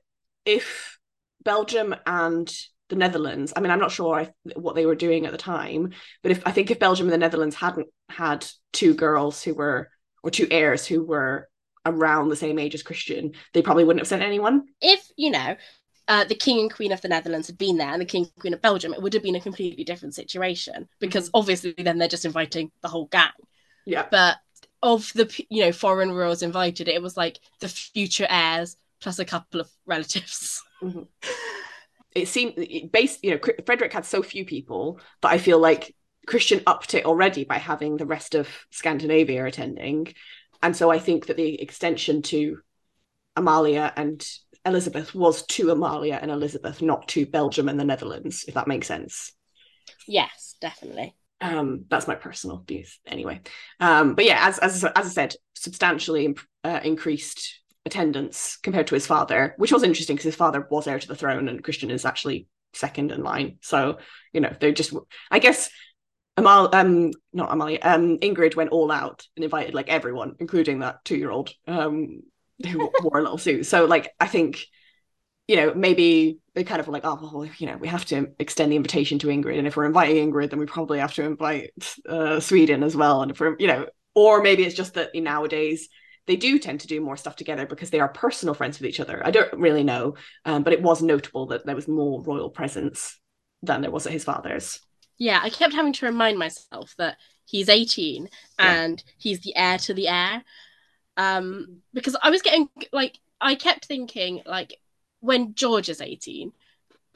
[0.47, 0.99] if
[1.45, 2.51] Belgium and
[2.89, 5.93] the Netherlands, I mean, I'm not sure I, what they were doing at the time,
[6.23, 9.91] but if I think if Belgium and the Netherlands hadn't had two girls who were,
[10.23, 11.49] or two heirs who were
[11.85, 14.67] around the same age as Christian, they probably wouldn't have sent anyone.
[14.81, 15.57] If, you know,
[16.09, 18.41] uh, the king and queen of the Netherlands had been there and the king and
[18.41, 22.09] queen of Belgium, it would have been a completely different situation because obviously then they're
[22.09, 23.31] just inviting the whole gang.
[23.85, 24.07] Yeah.
[24.11, 24.37] But
[24.83, 29.25] of the, you know, foreign royals invited, it was like the future heirs plus a
[29.25, 30.63] couple of relatives.
[32.17, 35.95] It seemed it based, you know, Frederick had so few people that I feel like
[36.27, 40.15] Christian upped it already by having the rest of Scandinavia attending.
[40.63, 42.61] And so I think that the extension to
[43.37, 44.27] Amalia and
[44.65, 48.87] Elizabeth was to Amalia and Elizabeth, not to Belgium and the Netherlands, if that makes
[48.87, 49.33] sense.
[50.09, 51.15] yes, definitely.
[51.43, 53.43] Um, that's my personal views anyway.
[53.79, 58.95] Um, but yeah, as, as, as I said, substantially imp- uh, increased attendance compared to
[58.95, 61.91] his father, which was interesting because his father was heir to the throne and Christian
[61.91, 63.59] is actually second in line.
[63.63, 63.99] So,
[64.33, 64.93] you know, they just,
[65.31, 65.71] I guess,
[66.37, 71.03] Amal, um, not Amalia, um, Ingrid went all out and invited like everyone, including that
[71.05, 72.23] two year old um,
[72.67, 73.65] who wore a little suit.
[73.65, 74.67] So, like, I think,
[75.49, 78.33] you know, maybe they kind of were like, oh, well, you know, we have to
[78.39, 79.59] extend the invitation to Ingrid.
[79.59, 81.73] And if we're inviting Ingrid, then we probably have to invite
[82.09, 83.23] uh, Sweden as well.
[83.23, 85.89] And if we're, you know, or maybe it's just that nowadays
[86.27, 89.01] they do tend to do more stuff together because they are personal friends with each
[89.01, 89.23] other.
[89.25, 93.19] I don't really know, um, but it was notable that there was more royal presence
[93.63, 94.81] than there was at his father's.
[95.19, 98.83] Yeah, I kept having to remind myself that he's 18 Yeah.
[98.83, 100.43] and he's the heir to the heir.
[101.17, 104.75] Um, because I was getting like I kept thinking like
[105.21, 106.53] when George is 18,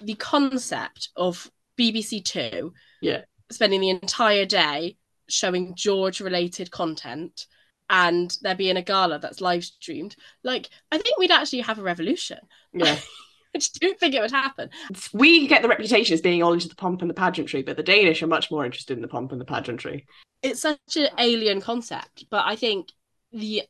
[0.01, 3.23] the concept of BBC Two Yeah.
[3.51, 4.97] spending the entire day
[5.29, 7.47] showing George related content
[7.91, 11.83] and there being a gala that's live streamed, like I think we'd actually have a
[11.83, 12.39] revolution.
[12.73, 12.97] Yeah.
[13.55, 14.71] I just don't think it would happen.
[15.13, 17.83] we get the reputation as being all into the pomp and the pageantry, but the
[17.83, 20.07] Danish are much more interested in the pomp and the pageantry.
[20.43, 22.89] it's such an alien concept but i think
[23.33, 23.63] the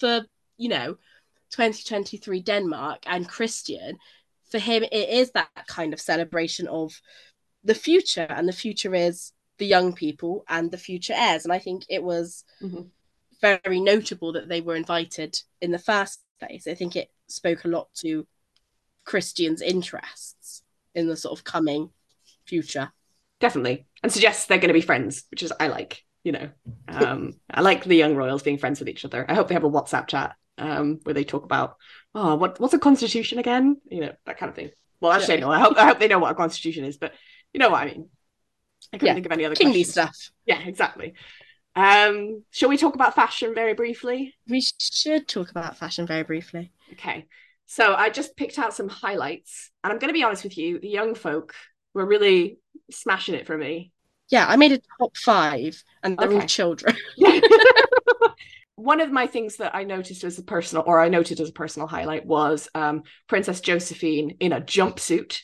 [0.00, 0.24] for
[0.56, 0.96] you know
[1.50, 3.96] 2023 denmark and christian
[4.50, 7.00] for him it is that kind of celebration of
[7.62, 11.58] the future and the future is the young people and the future heirs and i
[11.58, 12.88] think it was Mhm.
[13.40, 16.66] Very notable that they were invited in the first place.
[16.66, 18.26] I think it spoke a lot to
[19.04, 20.62] Christian's interests
[20.94, 21.90] in the sort of coming
[22.46, 22.92] future.
[23.40, 23.86] Definitely.
[24.02, 26.48] And suggests they're going to be friends, which is I like, you know.
[26.88, 29.24] Um, I like the young royals being friends with each other.
[29.28, 31.76] I hope they have a WhatsApp chat um, where they talk about,
[32.14, 33.80] oh, what what's a constitution again?
[33.90, 34.70] You know, that kind of thing.
[35.00, 35.50] Well, actually, no.
[35.50, 37.12] I hope I hope they know what a constitution is, but
[37.52, 38.08] you know what I mean.
[38.92, 39.14] I couldn't yeah.
[39.14, 39.92] think of any other kingly questions.
[39.92, 40.30] stuff.
[40.46, 41.14] Yeah, exactly.
[41.76, 44.34] Um, shall we talk about fashion very briefly?
[44.48, 46.72] We should talk about fashion very briefly.
[46.94, 47.26] Okay.
[47.66, 50.80] So I just picked out some highlights, and I'm going to be honest with you,
[50.80, 51.54] the young folk
[51.92, 52.58] were really
[52.90, 53.92] smashing it for me.
[54.30, 56.40] Yeah, I made a top five, and they're okay.
[56.40, 56.96] all children.
[58.76, 61.52] One of my things that I noticed as a personal, or I noted as a
[61.52, 65.40] personal highlight, was um, Princess Josephine in a jumpsuit.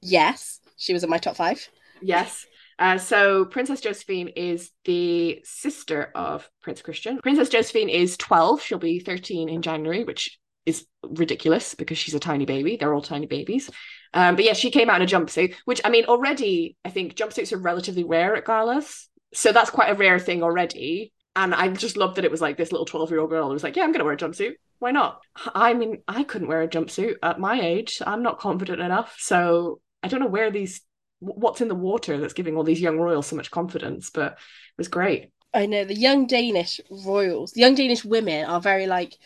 [0.00, 1.68] Yes, she was in my top five.
[2.00, 2.46] Yes.
[2.80, 7.18] Uh, so Princess Josephine is the sister of Prince Christian.
[7.18, 8.62] Princess Josephine is 12.
[8.62, 12.76] She'll be 13 in January, which is ridiculous because she's a tiny baby.
[12.76, 13.70] They're all tiny babies.
[14.14, 17.14] Um, but yeah, she came out in a jumpsuit, which I mean, already I think
[17.14, 19.08] jumpsuits are relatively rare at galas.
[19.34, 21.12] So that's quite a rare thing already.
[21.36, 23.52] And I just love that it was like this little 12 year old girl who
[23.52, 24.54] was like, yeah, I'm going to wear a jumpsuit.
[24.78, 25.20] Why not?
[25.54, 28.00] I mean, I couldn't wear a jumpsuit at my age.
[28.04, 29.14] I'm not confident enough.
[29.18, 30.80] So I don't know where these,
[31.20, 34.78] what's in the water that's giving all these young royals so much confidence, but it
[34.78, 35.30] was great.
[35.52, 39.16] I know the young Danish royals, the young Danish women are very like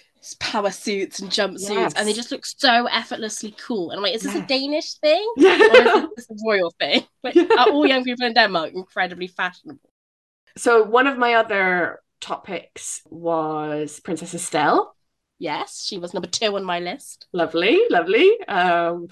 [0.40, 1.94] power suits and jumpsuits, yes.
[1.94, 3.90] and they just look so effortlessly cool.
[3.90, 4.44] And I'm like, is this yeah.
[4.44, 7.04] a Danish thing or is this a royal thing?
[7.22, 7.46] But yeah.
[7.58, 9.80] are all young people in Denmark incredibly fashionable?
[10.56, 14.94] So one of my other top picks was Princess Estelle.
[15.38, 17.26] Yes, she was number two on my list.
[17.32, 18.40] Lovely, lovely.
[18.46, 19.08] Um,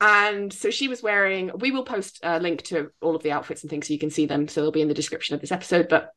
[0.00, 1.50] and so she was wearing.
[1.58, 4.10] We will post a link to all of the outfits and things so you can
[4.10, 4.48] see them.
[4.48, 5.88] So they'll be in the description of this episode.
[5.88, 6.10] But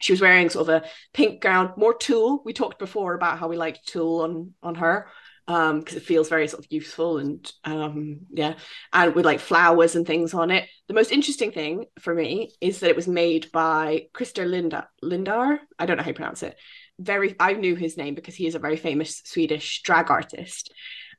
[0.00, 2.42] she was wearing sort of a pink gown, more tulle.
[2.44, 5.08] We talked before about how we liked tulle on on her
[5.48, 8.54] because um, it feels very sort of youthful and um, yeah,
[8.92, 10.68] and with like flowers and things on it.
[10.88, 15.58] The most interesting thing for me is that it was made by Christer Linda Lindarw.
[15.78, 16.56] I don't know how you pronounce it.
[16.98, 20.70] Very, I knew his name because he is a very famous Swedish drag artist,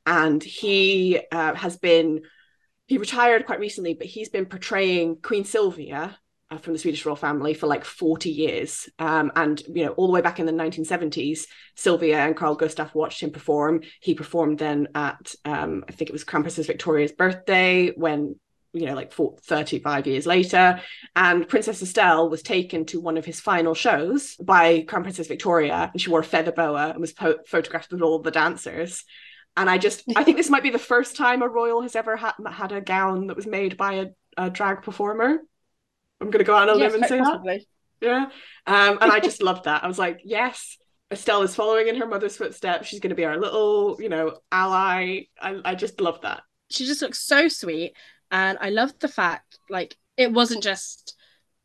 [0.06, 2.22] and he uh, has been
[2.90, 6.18] he retired quite recently, but he's been portraying Queen Sylvia
[6.50, 8.88] uh, from the Swedish royal family for like 40 years.
[8.98, 11.42] Um, and, you know, all the way back in the 1970s,
[11.76, 13.82] Sylvia and Carl Gustaf watched him perform.
[14.00, 18.34] He performed then at, um, I think it was Princess Victoria's birthday when,
[18.72, 20.80] you know, like 35 years later.
[21.14, 25.90] And Princess Estelle was taken to one of his final shows by Crown Princess Victoria.
[25.92, 29.04] And she wore a feather boa and was po- photographed with all the dancers.
[29.56, 32.16] And I just, I think this might be the first time a royal has ever
[32.16, 35.38] ha- had a gown that was made by a, a drag performer.
[36.20, 37.64] I'm going to go out on a yes, limb and say that.
[38.00, 38.26] Yeah.
[38.66, 39.84] Um, and I just loved that.
[39.84, 40.78] I was like, yes,
[41.10, 42.86] Estelle is following in her mother's footsteps.
[42.86, 45.22] She's going to be our little, you know, ally.
[45.40, 46.42] I, I just love that.
[46.70, 47.94] She just looks so sweet.
[48.30, 51.16] And I loved the fact, like, it wasn't just,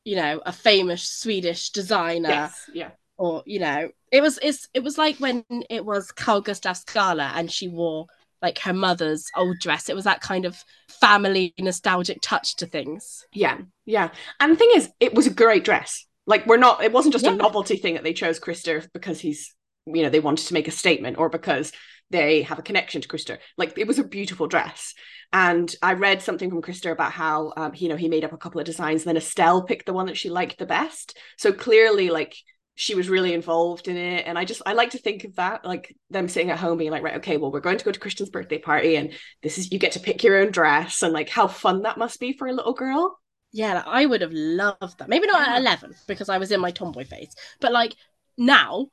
[0.04, 2.30] you know, a famous Swedish designer.
[2.30, 2.92] Yes, yeah.
[3.18, 7.32] Or, you know, it was it's it was like when it was Carl Gustaf's gala
[7.36, 8.08] and she wore
[8.42, 9.90] like her mother's old dress.
[9.90, 13.26] It was that kind of family nostalgic touch to things.
[13.34, 14.10] Yeah, yeah.
[14.40, 16.06] And the thing is, it was a great dress.
[16.28, 16.84] Like we're not.
[16.84, 17.32] It wasn't just yeah.
[17.32, 19.54] a novelty thing that they chose Christer because he's,
[19.86, 21.72] you know, they wanted to make a statement or because
[22.12, 23.40] they have a connection to Christer.
[23.58, 24.94] Like it was a beautiful dress.
[25.34, 28.38] And I read something from Christer about how, um, you know, he made up a
[28.38, 29.02] couple of designs.
[29.02, 31.18] And then Estelle picked the one that she liked the best.
[31.38, 32.36] So clearly, like
[32.76, 34.28] she was really involved in it.
[34.28, 36.92] And i just i like to think of that like them sitting at home being
[36.92, 39.72] like right okay well we're going to go to christian's birthday party and this is
[39.72, 42.48] you get to pick your own dress and like how fun that must be for
[42.48, 43.18] a little girl.
[43.52, 45.10] Yeah i would have loved that.
[45.10, 47.96] Maybe not at 11 because i was in my tomboy phase but like
[48.38, 48.88] now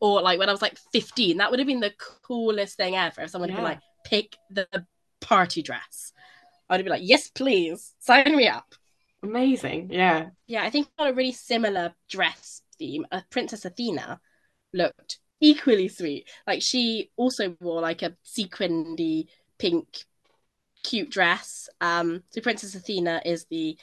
[0.00, 3.22] or like when i was like 15 that would have been the coolest thing ever
[3.22, 3.56] if someone yeah.
[3.56, 4.66] could like pick the
[5.20, 6.12] party dress.
[6.68, 8.74] I'd be like yes please sign me up.
[9.22, 9.90] Amazing.
[9.92, 10.30] Yeah.
[10.46, 14.20] Yeah i think got a really similar dress theme, uh, Princess Athena
[14.72, 16.28] looked equally sweet.
[16.46, 19.26] Like she also wore like a sequinedy
[19.58, 20.04] pink
[20.82, 21.68] cute dress.
[21.80, 23.78] Um, so Princess Athena is the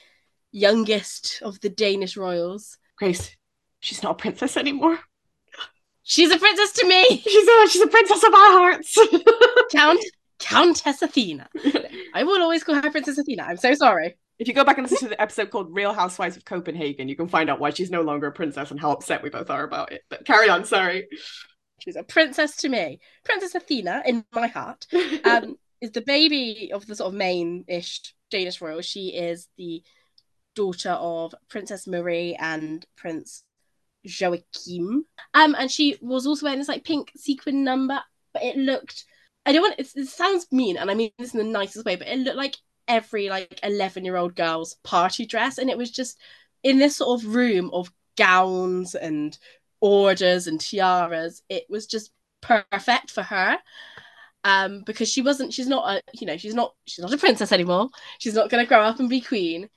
[0.52, 2.78] youngest of the Danish royals.
[2.96, 3.36] Grace,
[3.80, 4.98] she's not a princess anymore.
[6.02, 7.04] She's a princess to me.
[7.24, 8.96] She's a she's a princess of our hearts.
[9.72, 10.00] Count
[10.38, 11.48] Countess Athena.
[12.14, 13.42] I will always call her Princess Athena.
[13.42, 14.16] I'm so sorry.
[14.38, 17.16] If you go back and listen to the episode called Real Housewives of Copenhagen, you
[17.16, 19.64] can find out why she's no longer a princess and how upset we both are
[19.64, 20.02] about it.
[20.10, 21.08] But carry on, sorry.
[21.80, 23.00] She's a princess to me.
[23.24, 24.86] Princess Athena, in my heart,
[25.24, 28.82] um, is the baby of the sort of main-ish Danish royal.
[28.82, 29.82] She is the
[30.54, 33.44] daughter of Princess Marie and Prince
[34.02, 35.04] Joachim.
[35.34, 38.00] Um, and she was also wearing this like pink sequin number,
[38.32, 39.04] but it looked.
[39.44, 41.96] I don't want it, it sounds mean, and I mean this in the nicest way,
[41.96, 42.56] but it looked like
[42.88, 46.18] every like 11 year old girl's party dress, and it was just
[46.62, 49.38] in this sort of room of gowns and
[49.80, 51.42] orders and tiaras.
[51.48, 53.58] It was just perfect for her.
[54.44, 57.50] Um, because she wasn't, she's not a, you know, she's not, she's not a princess
[57.50, 57.88] anymore.
[58.18, 59.68] She's not going to grow up and be queen.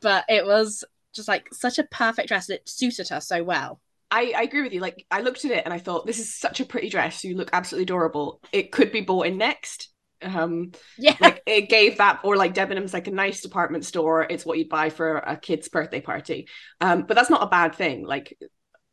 [0.00, 2.48] But it was just like such a perfect dress.
[2.48, 3.80] It suited her so well.
[4.10, 4.80] I, I agree with you.
[4.80, 7.24] Like I looked at it and I thought, this is such a pretty dress.
[7.24, 8.40] You look absolutely adorable.
[8.52, 9.88] It could be bought in Next.
[10.22, 14.26] Um, yeah, like it gave that, or like Debenhams, like a nice department store.
[14.28, 16.48] It's what you'd buy for a kid's birthday party.
[16.80, 18.06] Um, but that's not a bad thing.
[18.06, 18.36] Like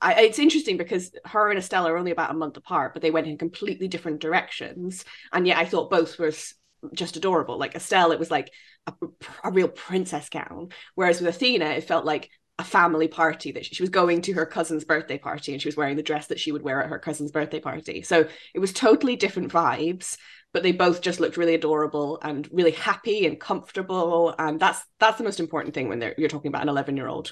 [0.01, 3.11] I, it's interesting because her and Estelle are only about a month apart, but they
[3.11, 5.03] went in completely different directions.
[5.33, 6.31] And yet I thought both were
[6.93, 7.57] just adorable.
[7.57, 8.51] Like Estelle, it was like
[8.87, 8.93] a,
[9.43, 13.75] a real princess gown, whereas with Athena, it felt like a family party that she,
[13.75, 16.41] she, was going to her cousin's birthday party and she was wearing the dress that
[16.41, 18.01] she would wear at her cousin's birthday party.
[18.01, 20.17] So it was totally different vibes,
[20.53, 24.33] but they both just looked really adorable and really happy and comfortable.
[24.37, 27.31] And that's that's the most important thing when you're talking about an 11 year old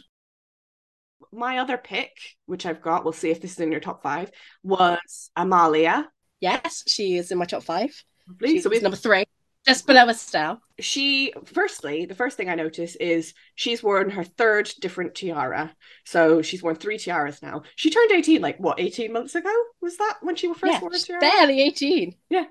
[1.31, 2.11] my other pick,
[2.45, 4.31] which I've got, we'll see if this is in your top five,
[4.63, 6.07] was Amalia.
[6.39, 7.91] Yes, she is in my top five.
[8.27, 8.49] Lovely.
[8.49, 9.25] She's so we number three,
[9.65, 10.61] just below Estelle.
[10.79, 15.73] She, firstly, the first thing I notice is she's worn her third different tiara.
[16.05, 17.63] So she's worn three tiaras now.
[17.75, 19.53] She turned 18, like, what, 18 months ago?
[19.81, 21.21] Was that when she first yeah, wore a tiara?
[21.21, 22.15] Barely 18.
[22.29, 22.45] Yeah.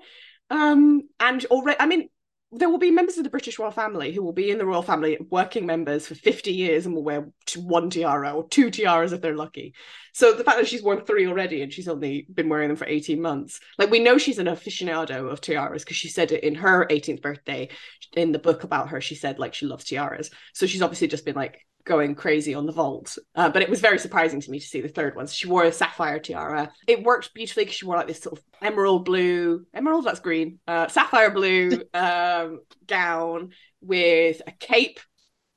[0.49, 2.09] Um, and already, I mean,
[2.53, 4.81] there will be members of the British royal family who will be in the royal
[4.81, 7.27] family, working members for 50 years and will wear
[7.57, 9.73] one tiara or two tiaras if they're lucky.
[10.13, 12.87] So the fact that she's worn three already and she's only been wearing them for
[12.87, 16.55] 18 months, like we know she's an aficionado of tiaras because she said it in
[16.55, 17.67] her 18th birthday
[18.15, 19.01] in the book about her.
[19.01, 20.31] She said like she loves tiaras.
[20.53, 23.17] So she's obviously just been like going crazy on the vault.
[23.33, 25.25] Uh, but it was very surprising to me to see the third one.
[25.27, 26.71] So she wore a sapphire tiara.
[26.87, 30.59] It worked beautifully because she wore like this sort of emerald blue, emerald that's green,
[30.67, 34.99] uh, sapphire blue um, gown with a cape.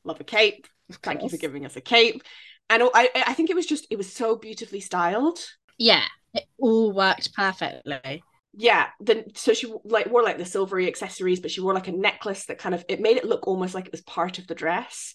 [0.05, 0.66] Love a cape.
[1.03, 2.22] Thank you for giving us a cape.
[2.70, 5.39] And I, I think it was just, it was so beautifully styled.
[5.76, 6.05] Yeah,
[6.35, 8.22] it all worked perfectly
[8.53, 11.93] yeah then so she like wore like the silvery accessories but she wore like a
[11.93, 14.55] necklace that kind of it made it look almost like it was part of the
[14.55, 15.14] dress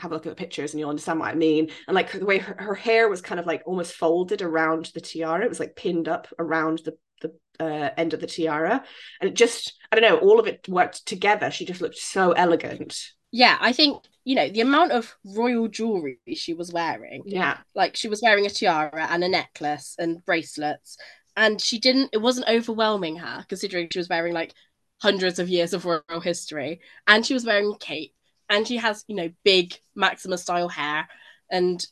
[0.00, 1.70] have a look at the pictures and you'll understand what I mean.
[1.86, 5.00] And like the way her, her hair was kind of like almost folded around the
[5.00, 7.32] tiara, it was like pinned up around the the
[7.64, 8.84] uh, end of the tiara,
[9.20, 11.50] and it just I don't know, all of it worked together.
[11.50, 12.98] She just looked so elegant.
[13.30, 17.22] Yeah, I think you know the amount of royal jewelry she was wearing.
[17.26, 20.96] Yeah, like she was wearing a tiara and a necklace and bracelets,
[21.36, 22.10] and she didn't.
[22.12, 24.52] It wasn't overwhelming her considering she was wearing like
[25.00, 28.14] hundreds of years of royal history, and she was wearing a cape
[28.48, 31.08] and she has you know big Maxima style hair
[31.50, 31.86] and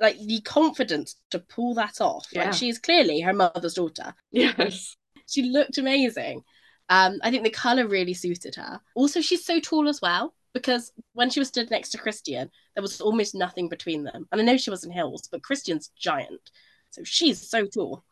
[0.00, 2.26] like the confidence to pull that off.
[2.32, 2.46] Yeah.
[2.46, 4.14] Like she's clearly her mother's daughter.
[4.32, 4.96] Yes.
[5.28, 6.42] She looked amazing.
[6.88, 8.80] Um, I think the color really suited her.
[8.94, 12.82] Also, she's so tall as well because when she was stood next to Christian, there
[12.82, 14.26] was almost nothing between them.
[14.30, 16.50] And I know she was in heels, but Christian's giant,
[16.90, 18.04] so she's so tall.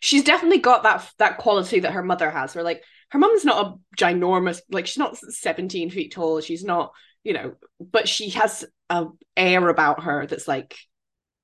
[0.00, 2.54] She's definitely got that that quality that her mother has.
[2.54, 6.40] Where like her mum's not a ginormous, like she's not 17 feet tall.
[6.40, 6.92] She's not
[7.28, 9.06] you know, but she has a
[9.36, 10.74] air about her that's like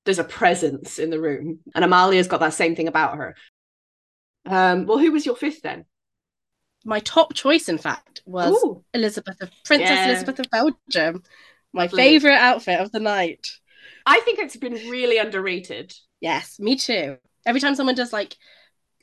[0.03, 1.59] there's a presence in the room.
[1.75, 3.35] And Amalia's got that same thing about her.
[4.47, 5.85] Um, well, who was your fifth then?
[6.85, 8.83] My top choice, in fact, was Ooh.
[8.95, 10.07] Elisabeth of Princess yeah.
[10.07, 11.21] Elisabeth of Belgium.
[11.71, 12.01] My Lovely.
[12.01, 13.47] favorite outfit of the night.
[14.07, 15.93] I think it's been really underrated.
[16.19, 17.17] Yes, me too.
[17.45, 18.35] Every time someone does like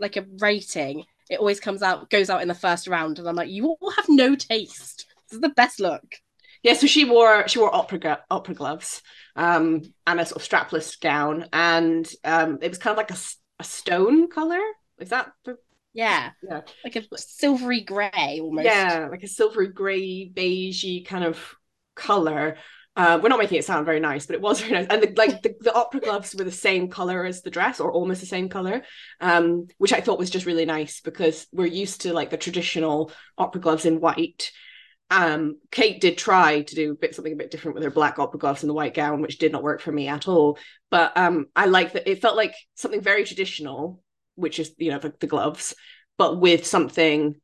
[0.00, 3.36] like a rating, it always comes out goes out in the first round, and I'm
[3.36, 5.06] like, you all have no taste.
[5.28, 6.16] This is the best look
[6.62, 9.02] yeah, so she wore she wore opera opera gloves
[9.36, 13.18] um, and a sort of strapless gown, and um, it was kind of like a,
[13.58, 14.60] a stone color.
[14.98, 15.56] Is that the
[15.92, 18.64] yeah, yeah, like a silvery grey almost.
[18.64, 21.54] Yeah, like a silvery grey, beigey kind of
[21.94, 22.56] color.
[22.94, 24.86] Uh, we're not making it sound very nice, but it was very nice.
[24.88, 27.92] And the, like the, the opera gloves were the same color as the dress, or
[27.92, 28.82] almost the same color,
[29.20, 33.10] um, which I thought was just really nice because we're used to like the traditional
[33.36, 34.50] opera gloves in white,
[35.12, 38.18] um, Kate did try to do a bit something a bit different with her black
[38.18, 40.58] opera gloves and the white gown, which did not work for me at all.
[40.90, 44.02] But um, I like that it felt like something very traditional,
[44.36, 45.74] which is you know the, the gloves,
[46.16, 47.34] but with something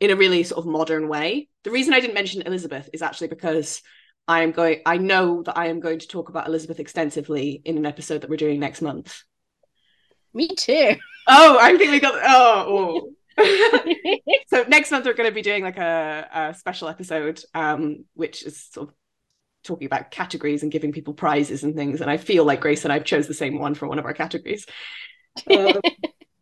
[0.00, 1.48] in a really sort of modern way.
[1.64, 3.82] The reason I didn't mention Elisabeth is actually because
[4.26, 4.80] I am going.
[4.86, 8.30] I know that I am going to talk about Elisabeth extensively in an episode that
[8.30, 9.22] we're doing next month.
[10.32, 10.94] Me too.
[11.28, 12.14] Oh, I think we got.
[12.24, 13.06] Oh,
[13.38, 13.94] oh.
[14.52, 18.42] so next month we're going to be doing like a, a special episode, um, which
[18.42, 18.94] is sort of
[19.64, 22.02] talking about categories and giving people prizes and things.
[22.02, 24.12] And I feel like Grace and I've chose the same one for one of our
[24.12, 24.66] categories.
[25.50, 25.80] Um,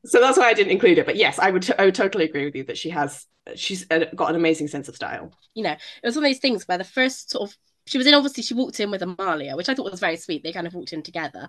[0.05, 1.07] so that's why I didn't include it.
[1.07, 3.85] But yes, I would t- I would totally agree with you that she has she's
[3.85, 5.33] got an amazing sense of style.
[5.55, 7.57] You know, it was one of those things where the first sort of
[7.87, 10.43] she was in obviously she walked in with Amalia, which I thought was very sweet.
[10.43, 11.49] They kind of walked in together.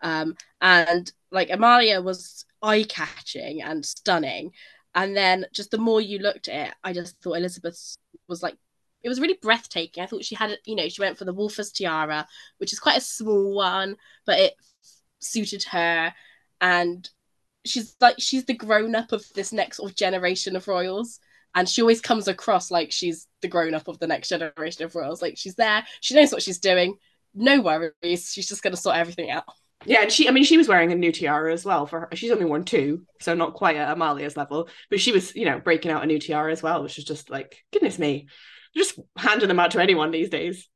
[0.00, 4.52] Um, and like Amalia was eye catching and stunning.
[4.94, 7.96] And then just the more you looked at it, I just thought Elisabeth
[8.28, 8.56] was like
[9.02, 10.02] it was really breathtaking.
[10.02, 12.26] I thought she had, you know, she went for the Wolfers tiara,
[12.58, 14.54] which is quite a small one, but it
[15.18, 16.14] suited her.
[16.60, 17.08] And
[17.64, 21.18] she's like, she's the grown up of this next sort of generation of royals.
[21.54, 24.94] And she always comes across like she's the grown up of the next generation of
[24.94, 25.20] royals.
[25.20, 26.96] Like she's there, she knows what she's doing,
[27.34, 28.32] no worries.
[28.32, 29.44] She's just going to sort everything out.
[29.84, 31.86] Yeah, and she, I mean, she was wearing a new tiara as well.
[31.86, 32.08] For her.
[32.14, 35.58] she's only worn two, so not quite at Amalia's level, but she was, you know,
[35.58, 38.28] breaking out a new tiara as well, which is just like, goodness me,
[38.76, 40.68] just handing them out to anyone these days.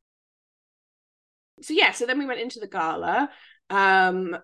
[1.62, 3.30] So yeah, so then we went into the gala.
[3.70, 4.36] Um,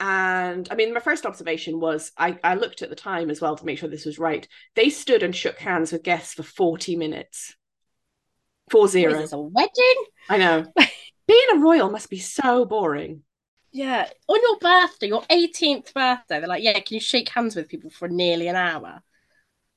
[0.00, 3.56] and I mean, my first observation was I, I looked at the time as well
[3.56, 4.46] to make sure this was right.
[4.76, 7.56] They stood and shook hands with guests for 40 minutes.
[8.70, 9.18] Four zero.
[9.20, 10.04] Is a wedding?
[10.28, 10.66] I know.
[11.26, 13.22] Being a royal must be so boring.
[13.72, 14.08] Yeah.
[14.28, 17.90] On your birthday, your 18th birthday, they're like, yeah, can you shake hands with people
[17.90, 19.02] for nearly an hour?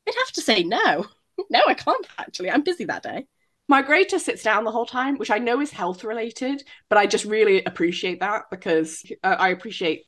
[0.08, 1.06] I'd have to say no.
[1.50, 2.52] no, I can't actually.
[2.52, 3.28] I'm busy that day.
[3.72, 7.26] Margrethe sits down the whole time, which I know is health related, but I just
[7.26, 10.06] really appreciate that because uh, I appreciate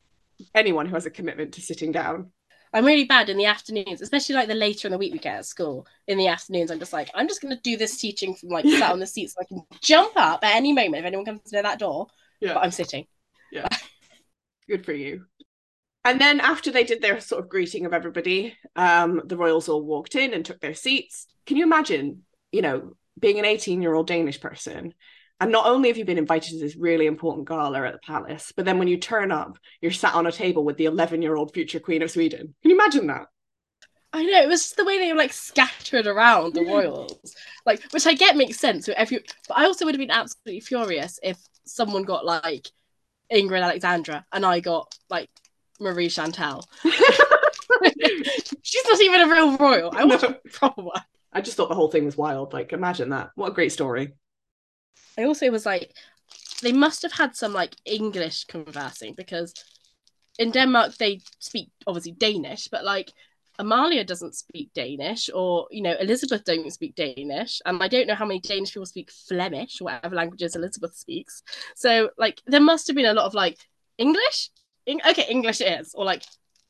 [0.53, 2.31] anyone who has a commitment to sitting down.
[2.73, 5.37] I'm really bad in the afternoons, especially like the later in the week we get
[5.37, 5.87] at school.
[6.07, 8.65] In the afternoons, I'm just like, I'm just going to do this teaching from like
[8.79, 11.51] sat on the seat so I can jump up at any moment if anyone comes
[11.51, 12.07] near that door.
[12.41, 12.55] Yeah.
[12.55, 13.05] But I'm sitting.
[13.53, 13.67] Yeah.
[14.67, 15.25] Good for you.
[16.05, 19.81] And then after they did their sort of greeting of everybody, um, the royals all
[19.81, 21.27] walked in and took their seats.
[21.45, 24.93] Can you imagine, you know, being an 18 year old Danish person?
[25.39, 28.53] And not only have you been invited to this really important gala at the palace,
[28.55, 31.35] but then when you turn up, you're sat on a table with the 11 year
[31.35, 32.53] old future Queen of Sweden.
[32.61, 33.27] Can you imagine that?
[34.13, 37.35] I know it was just the way they were like scattered around the royals,
[37.65, 38.87] like which I get makes sense.
[38.87, 42.67] If you, but I also would have been absolutely furious if someone got like
[43.33, 45.29] Ingrid Alexandra and I got like
[45.79, 46.63] Marie Chantal.
[48.61, 49.91] She's not even a real royal.
[49.95, 50.29] I want no.
[50.29, 51.01] a proper one.
[51.31, 52.53] I just thought the whole thing was wild.
[52.53, 53.31] Like, imagine that.
[53.35, 54.13] What a great story.
[55.17, 55.93] I also was like,
[56.61, 59.53] they must have had some like English conversing because
[60.39, 63.11] in Denmark they speak obviously Danish, but like
[63.59, 68.15] Amalia doesn't speak Danish, or you know Elisabeth don't speak Danish, and I don't know
[68.15, 71.43] how many Danish people speak Flemish or whatever languages Elisabeth speaks.
[71.75, 73.57] So like there must have been a lot of like
[73.97, 74.49] English,
[74.87, 76.23] okay, English is, or like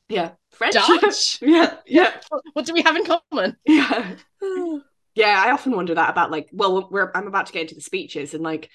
[0.08, 1.38] yeah, French, Dutch.
[1.42, 2.12] yeah, yeah.
[2.52, 3.56] What, do we have in common?
[3.64, 4.16] Yeah,
[5.14, 5.42] yeah.
[5.46, 8.34] I often wonder that about like, well, we're I'm about to get into the speeches,
[8.34, 8.68] and like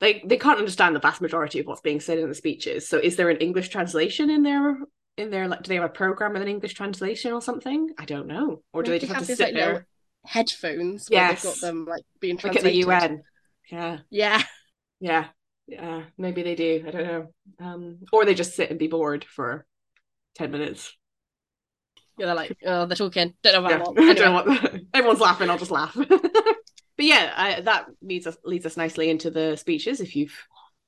[0.00, 2.88] they they can't understand the vast majority of what's being said in the speeches.
[2.88, 4.78] So, is there an English translation in there?
[5.18, 7.90] In there, like, do they have a program with an English translation or something?
[7.98, 8.62] I don't know.
[8.72, 9.86] Or do they just have, have to sit like, there?
[10.24, 11.08] Headphones.
[11.10, 11.42] Yes.
[11.42, 12.86] They've got them like being translated.
[12.86, 13.22] Like at the UN.
[13.70, 13.98] Yeah.
[14.10, 14.42] Yeah.
[15.00, 15.24] Yeah.
[15.68, 16.82] Yeah, maybe they do.
[16.86, 17.26] I don't know.
[17.60, 19.66] Um, or they just sit and be bored for
[20.34, 20.96] ten minutes.
[22.16, 23.34] Yeah, they're like, oh, they're talking.
[23.42, 24.00] Don't know about yeah.
[24.00, 24.14] Anyway.
[24.14, 24.80] don't know what.
[24.94, 25.50] Everyone's laughing.
[25.50, 25.94] I'll just laugh.
[26.08, 26.34] but
[26.96, 30.00] yeah, I, that leads us leads us nicely into the speeches.
[30.00, 30.34] If you've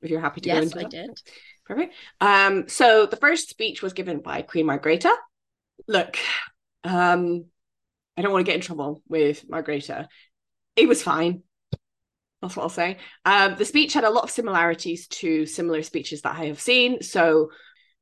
[0.01, 0.91] if you're happy to yes, go into I that.
[0.91, 1.21] did.
[1.71, 1.95] Perfect.
[2.21, 5.09] Um, so the first speech was given by Queen Margrethe.
[5.87, 6.19] Look,
[6.83, 7.45] um,
[8.17, 10.09] I don't want to get in trouble with Margrethe.
[10.75, 11.45] It was fine.
[12.43, 12.97] That's what I'll say.
[13.25, 17.03] Um, the speech had a lot of similarities to similar speeches that I have seen.
[17.03, 17.51] So,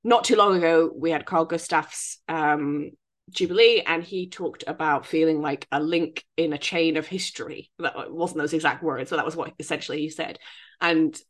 [0.02, 2.92] not too long ago, we had Carl Gustaf's um,
[3.28, 7.70] Jubilee, and he talked about feeling like a link in a chain of history.
[7.80, 10.38] That wasn't those exact words, but that was what essentially he said.
[10.80, 11.20] And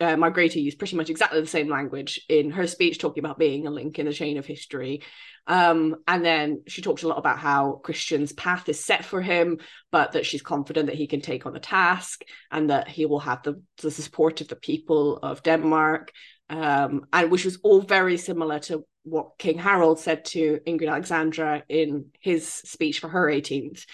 [0.00, 3.66] uh, Margrethe used pretty much exactly the same language in her speech, talking about being
[3.66, 5.02] a link in the chain of history.
[5.46, 9.58] Um, and then she talked a lot about how Christian's path is set for him,
[9.92, 13.20] but that she's confident that he can take on the task and that he will
[13.20, 16.12] have the, the support of the people of Denmark.
[16.48, 21.62] Um, and which was all very similar to what King Harald said to Ingrid Alexandra
[21.68, 23.84] in his speech for her 18th.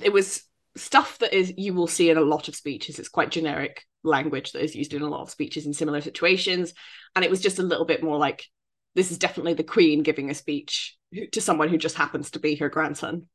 [0.00, 0.42] It was
[0.76, 2.98] stuff that is you will see in a lot of speeches.
[2.98, 6.74] It's quite generic language that is used in a lot of speeches in similar situations.
[7.14, 8.46] And it was just a little bit more like
[8.94, 10.96] this is definitely the Queen giving a speech
[11.32, 13.26] to someone who just happens to be her grandson.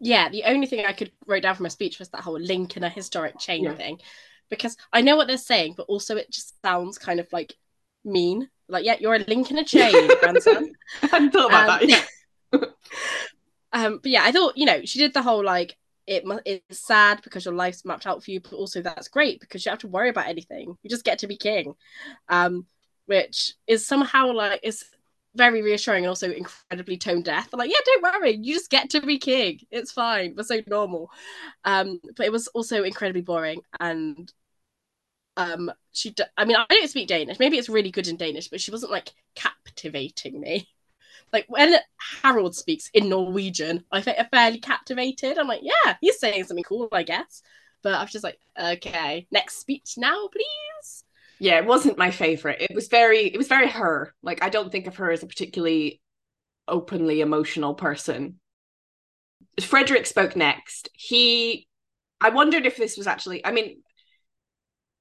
[0.00, 2.76] Yeah, the only thing I could write down from a speech was that whole link
[2.76, 3.74] in a historic chain yeah.
[3.74, 4.00] thing.
[4.50, 7.54] Because I know what they're saying, but also it just sounds kind of like
[8.04, 8.48] mean.
[8.68, 10.72] Like, yeah, you're a link in a chain, grandson.
[11.02, 12.08] I hadn't thought about um, that.
[12.52, 12.58] Yeah.
[13.72, 15.76] um, but yeah, I thought, you know, she did the whole like
[16.06, 19.64] it it's sad because your life's mapped out for you, but also that's great because
[19.64, 20.76] you have to worry about anything.
[20.82, 21.74] You just get to be king,
[22.28, 22.66] um,
[23.06, 24.84] which is somehow like is
[25.36, 27.48] very reassuring and also incredibly tone deaf.
[27.52, 29.60] like, yeah, don't worry, you just get to be king.
[29.70, 30.34] It's fine.
[30.36, 31.10] We're so normal.
[31.64, 34.32] Um, but it was also incredibly boring and
[35.36, 37.38] um she d- I mean I don't speak Danish.
[37.38, 40.68] Maybe it's really good in Danish, but she wasn't like captivating me.
[41.34, 41.74] Like when
[42.22, 45.36] Harald speaks in Norwegian, I feel fairly captivated.
[45.36, 47.42] I'm like, yeah, he's saying something cool, I guess.
[47.82, 51.04] But I was just like, okay, next speech now, please.
[51.40, 52.60] Yeah, it wasn't my favorite.
[52.60, 54.14] It was very, it was very her.
[54.22, 56.00] Like I don't think of her as a particularly
[56.68, 58.38] openly emotional person.
[59.60, 60.88] Frederick spoke next.
[60.92, 61.66] He,
[62.20, 63.44] I wondered if this was actually.
[63.44, 63.82] I mean,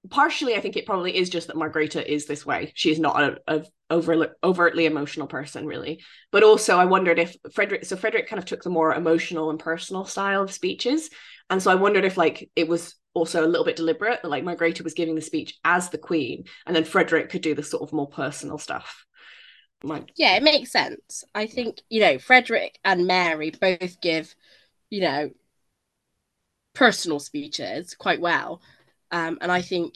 [0.10, 2.72] partially, I think it probably is just that Margrethe is this way.
[2.74, 6.02] She is not a, a overly, overtly emotional person, really.
[6.32, 7.86] But also, I wondered if Frederick.
[7.86, 11.10] So Frederick kind of took the more emotional and personal style of speeches,
[11.50, 14.44] and so I wondered if like it was also a little bit deliberate that like
[14.44, 17.84] Margrethe was giving the speech as the queen, and then Frederick could do the sort
[17.84, 19.06] of more personal stuff.
[19.84, 20.04] My...
[20.16, 21.24] Yeah, it makes sense.
[21.36, 24.34] I think you know Frederick and Mary both give,
[24.90, 25.32] you know,
[26.74, 28.62] personal speeches quite well,
[29.12, 29.94] um, and I think,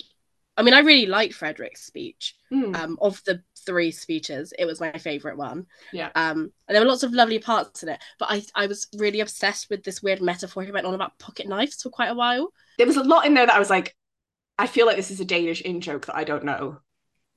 [0.55, 2.35] I mean, I really liked Frederick's speech.
[2.53, 2.75] Mm.
[2.75, 5.68] Um, of the three speeches, it was my favorite one.
[5.93, 6.09] Yeah.
[6.15, 9.20] Um, and there were lots of lovely parts in it, but I I was really
[9.20, 12.51] obsessed with this weird metaphor he went on about pocket knives for quite a while.
[12.80, 13.95] There was a lot in there that I was like,
[14.57, 16.80] I feel like this is a Danish in joke that I don't know.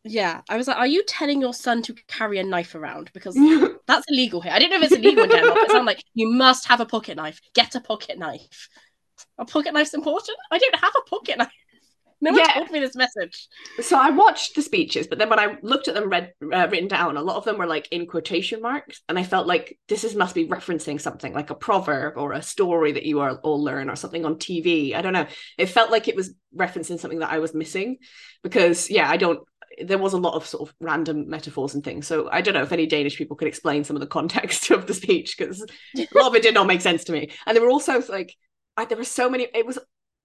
[0.04, 3.10] Yeah, I was like, are you telling your son to carry a knife around?
[3.12, 3.36] Because
[3.86, 4.52] that's illegal here.
[4.52, 5.58] I don't know if it's illegal in Denmark.
[5.58, 7.38] It sounded like you must have a pocket knife.
[7.54, 8.68] Get a pocket knife.
[9.36, 10.38] A pocket knife's important.
[10.50, 11.52] I don't have a pocket knife.
[12.20, 12.52] No one yeah.
[12.52, 13.48] told me this message.
[13.80, 16.88] So I watched the speeches, but then when I looked at them read uh, written
[16.88, 20.04] down, a lot of them were like in quotation marks, and I felt like this
[20.04, 23.88] is must be referencing something like a proverb or a story that you all learn
[23.88, 24.94] or something on TV.
[24.94, 25.26] I don't know.
[25.56, 27.98] It felt like it was referencing something that I was missing,
[28.42, 29.40] because yeah, I don't.
[29.82, 32.06] There was a lot of sort of random metaphors and things.
[32.06, 34.86] So I don't know if any Danish people could explain some of the context of
[34.86, 35.64] the speech because
[35.96, 37.30] a lot of it did not make sense to me.
[37.46, 38.34] And there were also like
[38.76, 39.48] I, there were so many.
[39.54, 39.78] It was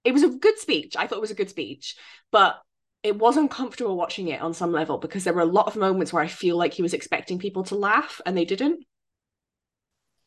[0.05, 0.95] it was a good speech.
[0.97, 1.95] I thought it was a good speech,
[2.31, 2.61] but
[3.03, 6.13] it was uncomfortable watching it on some level because there were a lot of moments
[6.13, 8.85] where I feel like he was expecting people to laugh and they didn't.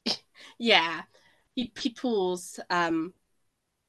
[0.58, 1.02] Yeah,
[1.54, 3.12] he, he pulls um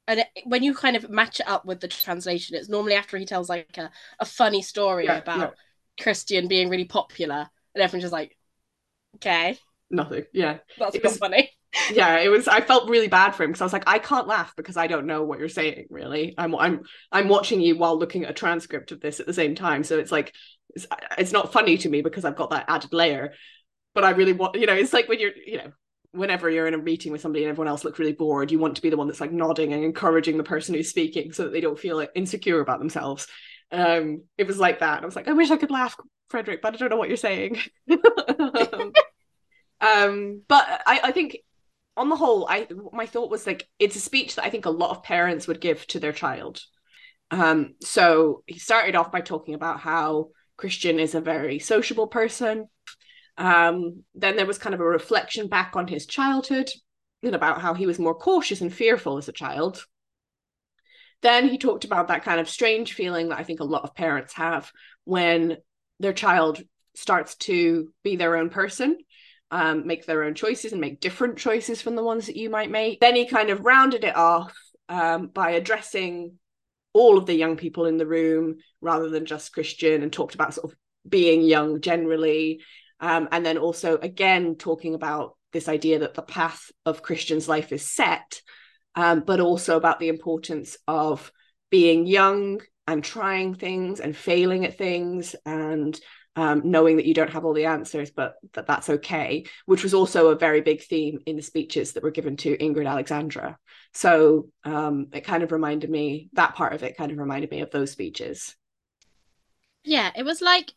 [0.08, 3.16] and it, when you kind of match it up with the translation, it's normally after
[3.16, 6.04] he tells like a, a funny story yeah, about yeah.
[6.04, 8.36] Christian being really popular, and everyone's just like,
[9.16, 9.58] okay,
[9.90, 10.24] nothing.
[10.32, 11.50] Yeah, that's it was, funny
[11.92, 14.26] yeah it was i felt really bad for him because i was like i can't
[14.26, 16.34] laugh because i don't know what you're saying really.
[16.36, 19.54] I'm i'm i'm watching you while looking at a transcript of this at the same
[19.54, 19.84] time.
[19.84, 20.34] So it's like
[20.74, 23.34] it's, it's not funny to me because i've got that added layer.
[23.94, 25.72] But i really want you know it's like when you're you know
[26.12, 28.74] whenever you're in a meeting with somebody and everyone else looks really bored you want
[28.74, 31.52] to be the one that's like nodding and encouraging the person who's speaking so that
[31.52, 33.28] they don't feel like insecure about themselves.
[33.70, 35.02] Um it was like that.
[35.02, 35.96] I was like i wish i could laugh
[36.30, 37.60] frederick but i don't know what you're saying.
[39.82, 41.38] Um but I, I think
[42.00, 44.70] on the whole, I my thought was like it's a speech that I think a
[44.70, 46.62] lot of parents would give to their child.
[47.30, 52.68] Um, so he started off by talking about how Christian is a very sociable person.
[53.36, 56.70] Um, then there was kind of a reflection back on his childhood
[57.22, 59.84] and about how he was more cautious and fearful as a child.
[61.20, 63.94] Then he talked about that kind of strange feeling that I think a lot of
[63.94, 64.72] parents have
[65.04, 65.58] when
[65.98, 66.62] their child
[66.94, 68.96] starts to be their own person
[69.50, 72.70] um, make their own choices and make different choices from the ones that you might
[72.70, 73.00] make.
[73.00, 74.54] Then he kind of rounded it off
[74.88, 76.38] um, by addressing
[76.92, 80.54] all of the young people in the room rather than just Christian and talked about
[80.54, 80.78] sort of
[81.08, 82.62] being young generally.
[83.00, 87.72] Um, and then also, again, talking about this idea that the path of Christian's life
[87.72, 88.40] is set,
[88.94, 91.32] um, but also about the importance of
[91.70, 95.98] being young and trying things and failing at things and
[96.36, 99.94] um, knowing that you don't have all the answers, but that that's okay, which was
[99.94, 103.58] also a very big theme in the speeches that were given to Ingrid Alexandra.
[103.92, 107.60] So um, it kind of reminded me, that part of it kind of reminded me
[107.60, 108.54] of those speeches.
[109.82, 110.72] Yeah, it was like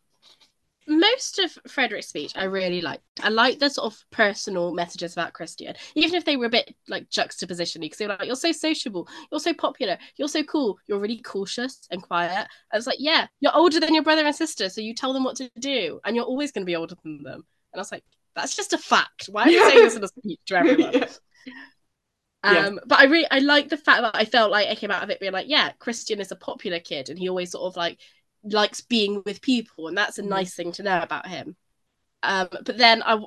[0.86, 3.02] most of Frederick's speech I really liked.
[3.22, 6.74] I liked the sort of personal messages about Christian, even if they were a bit
[6.88, 10.78] like juxtaposition because they were like, You're so sociable, you're so popular, you're so cool,
[10.86, 12.46] you're really cautious and quiet.
[12.72, 15.24] I was like, Yeah, you're older than your brother and sister, so you tell them
[15.24, 17.44] what to do, and you're always gonna be older than them.
[17.72, 18.04] And I was like,
[18.34, 19.26] That's just a fact.
[19.26, 20.92] Why are you saying this in a speech to everyone?
[21.46, 21.54] yeah.
[22.44, 22.80] Um, yeah.
[22.86, 25.08] but I really I like the fact that I felt like I came out of
[25.08, 27.98] it being like, yeah, Christian is a popular kid and he always sort of like
[28.44, 30.30] likes being with people, and that's a mm-hmm.
[30.30, 31.56] nice thing to know about him.
[32.22, 33.22] Um, but then I,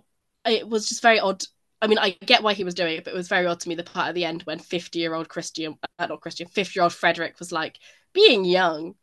[0.46, 1.44] it was just very odd
[1.82, 3.70] I mean, I get why he was doing it, but it was very odd to
[3.70, 6.78] me the part at the end when 50 year old Christian, uh, not Christian, 50
[6.78, 7.78] year old Frederick was like,
[8.14, 8.96] being young.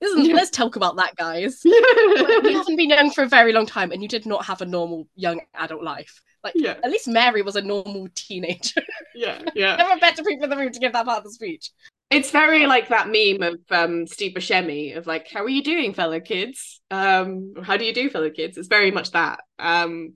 [0.00, 0.32] Isn't.
[0.32, 1.60] Let's talk about that, guys.
[1.64, 4.66] you haven't been young for a very long time and you did not have a
[4.66, 6.22] normal young adult life.
[6.42, 6.76] Like, yeah.
[6.82, 8.80] at least Mary was a normal teenager.
[9.14, 9.76] Yeah, yeah.
[9.76, 11.70] There were better people in the room to give that part of the speech.
[12.10, 15.94] It's very like that meme of um, Steve Buscemi of like, "How are you doing,
[15.94, 16.80] fellow kids?
[16.90, 19.40] Um, how do you do, fellow kids?" It's very much that.
[19.58, 20.14] Um,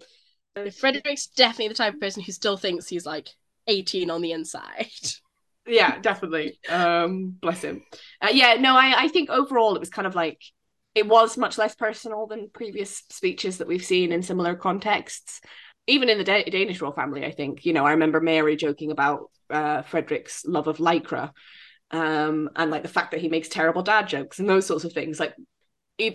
[0.78, 3.28] Frederick's definitely the type of person who still thinks he's like
[3.68, 4.90] 18 on the inside.
[5.66, 6.58] Yeah, definitely.
[6.68, 7.82] Um, bless him.
[8.20, 10.38] Uh, yeah, no, I, I think overall it was kind of like
[10.94, 15.40] it was much less personal than previous speeches that we've seen in similar contexts.
[15.86, 18.90] Even in the da- Danish royal family, I think you know I remember Mary joking
[18.90, 21.32] about uh, Frederick's love of lycra,
[21.94, 24.92] um, and like the fact that he makes terrible dad jokes and those sorts of
[24.92, 25.20] things.
[25.20, 25.34] Like,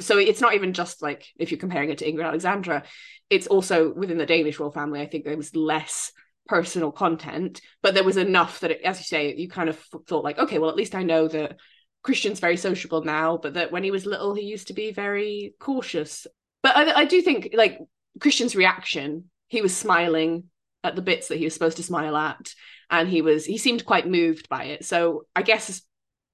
[0.02, 2.84] so it's not even just like if you're comparing it to Ingrid Alexandra,
[3.30, 5.00] it's also within the Danish royal family.
[5.00, 6.12] I think there was less
[6.48, 10.26] personal content, but there was enough that, it, as you say, you kind of thought
[10.26, 11.58] like, okay, well, at least I know that
[12.04, 15.54] Christian's very sociable now, but that when he was little, he used to be very
[15.60, 16.28] cautious.
[16.62, 17.80] But I, I do think like
[18.20, 20.46] Christian's reaction, he was smiling
[20.84, 22.54] at the bits that he was supposed to smile at
[22.90, 24.86] and he was he seemed quite moved by it.
[24.86, 25.82] So i guess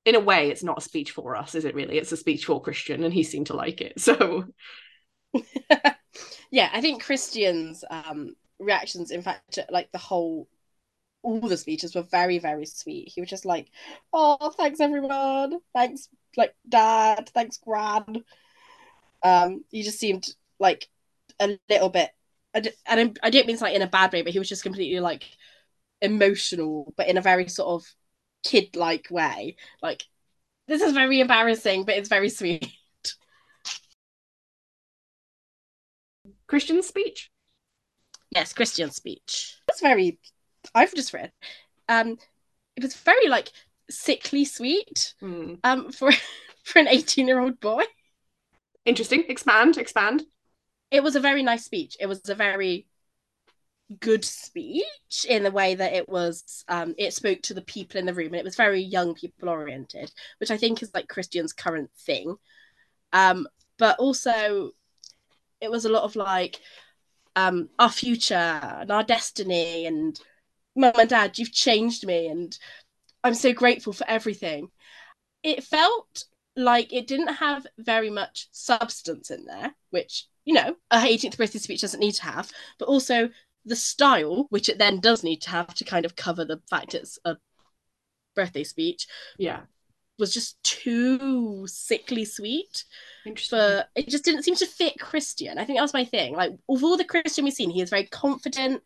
[0.05, 1.97] in a way it's not a speech for us is it really?
[1.97, 4.45] It's a speech for christian and he seemed to like it so.
[6.51, 10.47] Yeah i think christian's um reactions in fact like the whole
[11.23, 13.11] all the speeches were very very sweet.
[13.13, 13.67] He was just like
[14.13, 15.59] oh thanks everyone.
[15.73, 17.29] Thanks like dad.
[17.33, 18.23] Thanks gran
[19.23, 20.27] um he just seemed
[20.59, 20.87] like
[21.39, 22.11] a little bit
[22.53, 22.69] and
[23.21, 25.25] I don't mean it's like in a bad way but he was just completely like
[26.01, 27.93] emotional, but in a very sort of
[28.43, 29.55] kid like way.
[29.81, 30.03] Like,
[30.67, 32.71] this is very embarrassing, but it's very sweet.
[36.47, 37.31] Christian speech?
[38.31, 39.57] Yes, Christian speech.
[39.69, 40.19] It's very,
[40.73, 41.31] I've just read.
[41.87, 42.17] Um,
[42.75, 43.51] it was very like
[43.89, 45.59] sickly sweet mm.
[45.63, 46.11] um, for,
[46.63, 47.83] for an 18 year old boy.
[48.85, 49.23] Interesting.
[49.29, 50.23] Expand, expand.
[50.91, 51.97] It was a very nice speech.
[51.99, 52.87] It was a very
[53.99, 58.05] good speech in the way that it was um it spoke to the people in
[58.07, 61.53] the room and it was very young people oriented which i think is like christian's
[61.53, 62.35] current thing.
[63.13, 64.71] Um but also
[65.61, 66.59] it was a lot of like
[67.35, 70.19] um our future and our destiny and
[70.75, 72.57] mum and dad you've changed me and
[73.23, 74.69] i'm so grateful for everything.
[75.43, 76.25] It felt
[76.55, 81.59] like it didn't have very much substance in there which you know a 18th birthday
[81.59, 83.29] speech doesn't need to have but also
[83.65, 86.93] the style, which it then does need to have to kind of cover the fact
[86.93, 87.37] it's a
[88.35, 89.07] birthday speech,
[89.37, 89.61] yeah,
[90.19, 92.85] was just too sickly sweet.
[93.49, 95.57] But it just didn't seem to fit Christian.
[95.57, 96.35] I think that was my thing.
[96.35, 98.83] Like of all the Christian we've seen, he is very confident,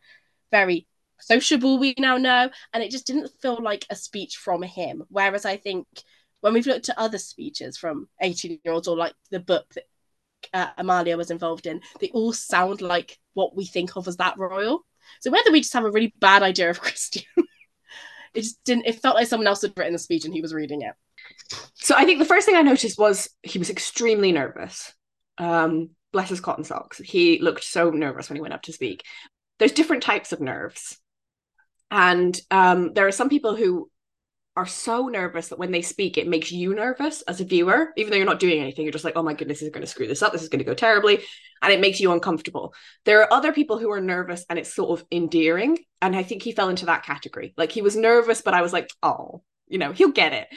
[0.52, 0.88] very
[1.20, 1.78] sociable.
[1.78, 5.04] We now know, and it just didn't feel like a speech from him.
[5.10, 5.88] Whereas I think
[6.42, 9.84] when we've looked at other speeches from 18 year olds or like the book that
[10.54, 14.38] uh, Amalia was involved in, they all sound like what we think of as that
[14.38, 14.86] royal.
[15.22, 17.24] So whether we just have a really bad idea of Christian,
[18.34, 18.88] it just didn't.
[18.88, 20.94] It felt like someone else had written the speech and he was reading it.
[21.76, 24.94] So I think the first thing I noticed was he was extremely nervous.
[25.38, 27.00] Um, bless his cotton socks.
[27.00, 29.04] He looked so nervous when he went up to speak.
[29.58, 30.98] There's different types of nerves,
[31.92, 33.90] and um, there are some people who
[34.60, 38.12] are so nervous that when they speak, it makes you nervous as a viewer, even
[38.12, 38.84] though you're not doing anything.
[38.84, 40.34] You're just like, oh my goodness, is going to screw this up.
[40.34, 41.24] This is going to go terribly.
[41.62, 42.74] And it makes you uncomfortable.
[43.06, 45.78] There are other people who are nervous and it's sort of endearing.
[46.02, 47.54] And I think he fell into that category.
[47.56, 50.50] Like he was nervous, but I was like, oh, you know, he'll get it.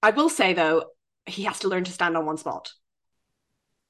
[0.00, 0.84] I will say though,
[1.26, 2.70] he has to learn to stand on one spot.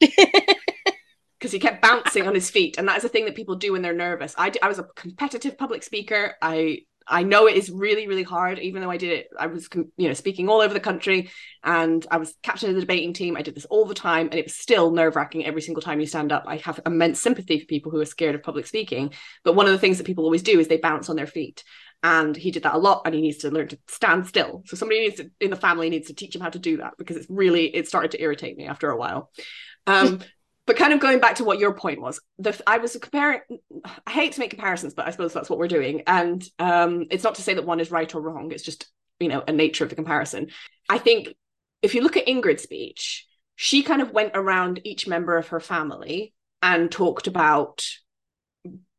[0.00, 3.72] because he kept bouncing on his feet and that is a thing that people do
[3.72, 7.70] when they're nervous I, I was a competitive public speaker i I know it is
[7.70, 9.28] really, really hard, even though I did it.
[9.38, 11.30] I was, you know, speaking all over the country
[11.62, 13.36] and I was captain of the debating team.
[13.36, 16.00] I did this all the time and it was still nerve wracking every single time
[16.00, 16.44] you stand up.
[16.46, 19.12] I have immense sympathy for people who are scared of public speaking.
[19.44, 21.62] But one of the things that people always do is they bounce on their feet.
[22.02, 24.62] And he did that a lot and he needs to learn to stand still.
[24.66, 26.94] So somebody needs to, in the family needs to teach him how to do that
[26.98, 29.30] because it's really, it started to irritate me after a while.
[29.86, 30.20] Um,
[30.66, 33.40] but kind of going back to what your point was the i was comparing
[34.06, 36.02] i hate to make comparisons but i suppose that's what we're doing.
[36.06, 38.52] And um it's not to say that one is right or wrong.
[38.52, 38.86] It's just
[39.20, 40.48] you know a nature of the comparison.
[40.88, 41.34] I think
[41.82, 45.60] if you look at ingrid's speech she kind of went around each member of her
[45.60, 47.84] family and talked about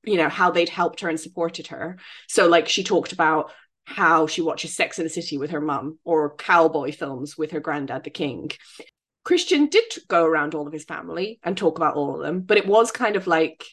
[0.06, 1.98] you know how they'd helped her and supported her.
[2.28, 3.52] So like she talked about
[3.86, 7.60] how she watches Sex in the City with her mum or cowboy films with her
[7.60, 8.52] granddad, the king.
[9.26, 12.58] Christian did go around all of his family and talk about all of them, but
[12.58, 13.66] it was kind of like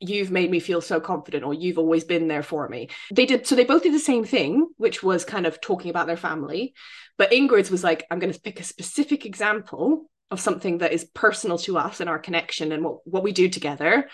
[0.00, 2.88] you've made me feel so confident or you've always been there for me.
[3.12, 6.08] They did so they both did the same thing which was kind of talking about
[6.08, 6.74] their family
[7.16, 11.04] but ingrid's was like i'm going to pick a specific example of something that is
[11.14, 14.08] personal to us and our connection and what, what we do together.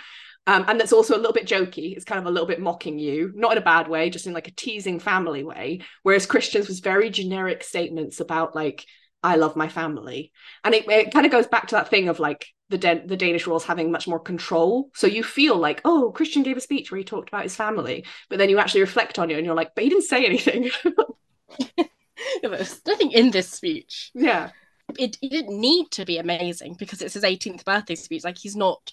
[0.46, 1.94] Um, and that's also a little bit jokey.
[1.96, 4.32] It's kind of a little bit mocking you not in a bad way just in
[4.32, 5.80] like a teasing family way.
[6.02, 8.86] Whereas christian's was very generic statements about like
[9.22, 10.32] I love my family.
[10.64, 13.46] And it, it kind of goes back to that thing of like the the Danish
[13.46, 14.90] royals having much more control.
[14.94, 18.04] So you feel like, oh, Christian gave a speech where he talked about his family,
[18.28, 20.70] but then you actually reflect on it and you're like, but he didn't say anything.
[22.42, 24.10] There's nothing in this speech.
[24.14, 24.50] Yeah.
[24.98, 28.24] It, it didn't need to be amazing because it's his 18th birthday speech.
[28.24, 28.92] Like he's not,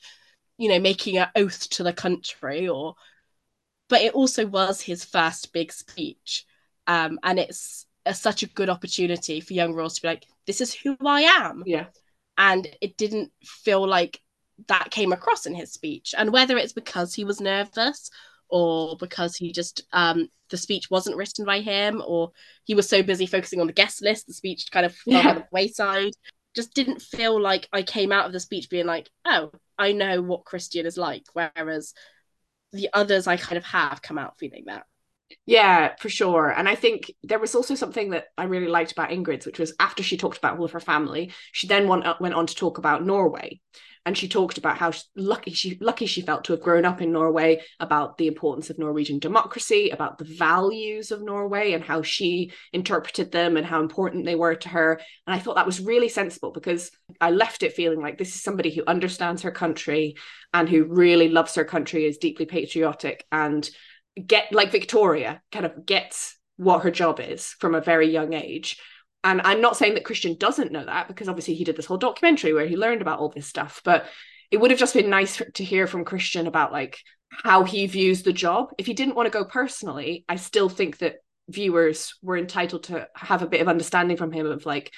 [0.57, 2.95] you know, making an oath to the country or,
[3.89, 6.45] but it also was his first big speech.
[6.86, 10.62] Um, and it's a, such a good opportunity for young royals to be like, this
[10.62, 11.64] is who I am.
[11.66, 11.86] Yeah.
[12.38, 14.22] And it didn't feel like
[14.68, 16.16] that came across in his speech.
[16.18, 18.10] And whether it's because he was nervous
[18.49, 22.32] or because he just um the speech wasn't written by him or
[22.64, 25.30] he was so busy focusing on the guest list the speech kind of fell yeah.
[25.30, 26.14] on the wayside
[26.55, 30.22] just didn't feel like i came out of the speech being like oh i know
[30.22, 31.93] what christian is like whereas
[32.72, 34.86] the others i kind of have come out feeling that
[35.45, 36.49] yeah, for sure.
[36.49, 39.73] And I think there was also something that I really liked about Ingrid's, which was
[39.80, 42.55] after she talked about all of her family, she then went, uh, went on to
[42.55, 43.59] talk about Norway.
[44.05, 47.11] And she talked about how lucky she lucky she felt to have grown up in
[47.11, 52.53] Norway, about the importance of Norwegian democracy, about the values of Norway and how she
[52.71, 55.01] interpreted them and how important they were to her.
[55.25, 58.41] And I thought that was really sensible because I left it feeling like this is
[58.41, 60.15] somebody who understands her country
[60.53, 63.69] and who really loves her country, is deeply patriotic and
[64.26, 68.80] get like Victoria kind of gets what her job is from a very young age.
[69.24, 71.97] And I'm not saying that Christian doesn't know that because obviously he did this whole
[71.97, 74.05] documentary where he learned about all this stuff, but
[74.51, 76.99] it would have just been nice to hear from Christian about like
[77.30, 78.70] how he views the job.
[78.78, 81.18] If he didn't want to go personally, I still think that
[81.49, 84.93] viewers were entitled to have a bit of understanding from him of like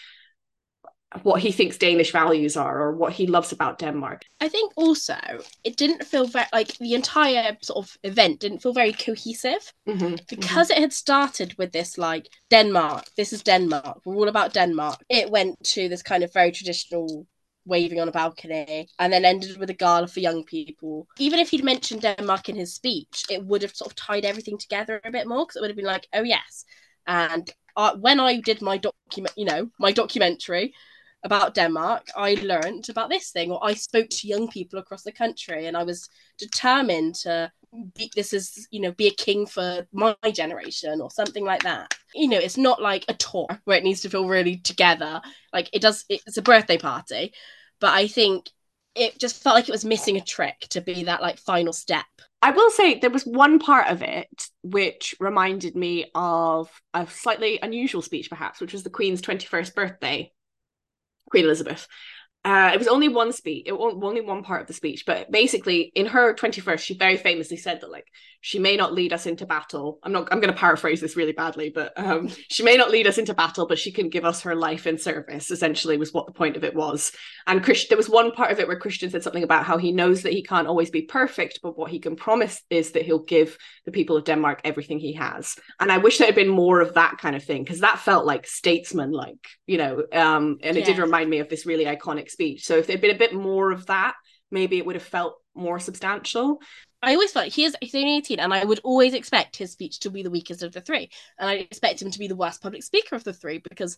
[1.24, 4.24] what he thinks Danish values are or what he loves about Denmark.
[4.40, 5.18] I think also
[5.64, 10.16] it didn't feel very like the entire sort of event didn't feel very cohesive mm-hmm,
[10.30, 10.78] because mm-hmm.
[10.78, 15.00] it had started with this like Denmark, this is Denmark, we're all about Denmark.
[15.10, 17.26] It went to this kind of very traditional
[17.66, 21.08] waving on a balcony and then ended with a gala for young people.
[21.18, 24.58] Even if he'd mentioned Denmark in his speech, it would have sort of tied everything
[24.58, 26.66] together a bit more because it would have been like, oh yes.
[27.08, 30.74] And uh, when I did my document, you know, my documentary,
[31.24, 35.12] about Denmark, I learned about this thing, or I spoke to young people across the
[35.12, 37.52] country, and I was determined to
[37.96, 41.94] be this is you know be a king for my generation or something like that.
[42.16, 45.22] You know, it's not like a tour where it needs to feel really together.
[45.54, 47.34] Like it does, it's a birthday party,
[47.80, 48.50] but I think
[48.96, 52.06] it just felt like it was missing a trick to be that like final step.
[52.42, 57.60] I will say there was one part of it which reminded me of a slightly
[57.62, 60.32] unusual speech, perhaps, which was the Queen's 21st birthday
[61.30, 61.88] Queen Elizabeth.
[62.50, 65.30] Uh, it was only one speech, it was only one part of the speech, but
[65.32, 68.08] basically, in her twenty-first, she very famously said that like
[68.42, 70.00] she may not lead us into battle.
[70.02, 70.30] I'm not.
[70.32, 73.34] I'm going to paraphrase this really badly, but um, she may not lead us into
[73.34, 75.52] battle, but she can give us her life in service.
[75.52, 77.12] Essentially, was what the point of it was.
[77.48, 79.92] And Christian, there was one part of it where Christian said something about how he
[79.92, 83.20] knows that he can't always be perfect, but what he can promise is that he'll
[83.24, 85.58] give the people of Denmark everything he has.
[85.80, 88.26] And I wish there had been more of that kind of thing because that felt
[88.26, 90.04] like statesman, like you know.
[90.14, 90.86] Um, and it yeah.
[90.86, 92.66] did remind me of this really iconic speech.
[92.66, 94.16] So if there'd been a bit more of that,
[94.50, 96.62] maybe it would have felt more substantial.
[97.02, 100.00] I always felt he is he's only 18 and I would always expect his speech
[100.00, 101.10] to be the weakest of the three.
[101.38, 103.98] And I expect him to be the worst public speaker of the three because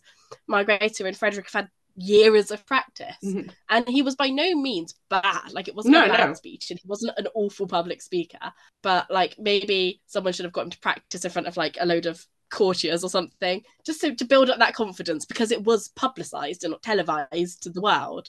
[0.50, 3.16] Margrethe and Frederick have had years of practice.
[3.24, 3.50] Mm-hmm.
[3.68, 5.52] And he was by no means bad.
[5.52, 6.34] Like it wasn't no, a bad no.
[6.34, 8.52] speech and he wasn't an awful public speaker.
[8.82, 11.86] But like maybe someone should have got him to practice in front of like a
[11.86, 15.88] load of courtiers or something, just so to build up that confidence because it was
[15.88, 18.28] publicized and not televised to the world.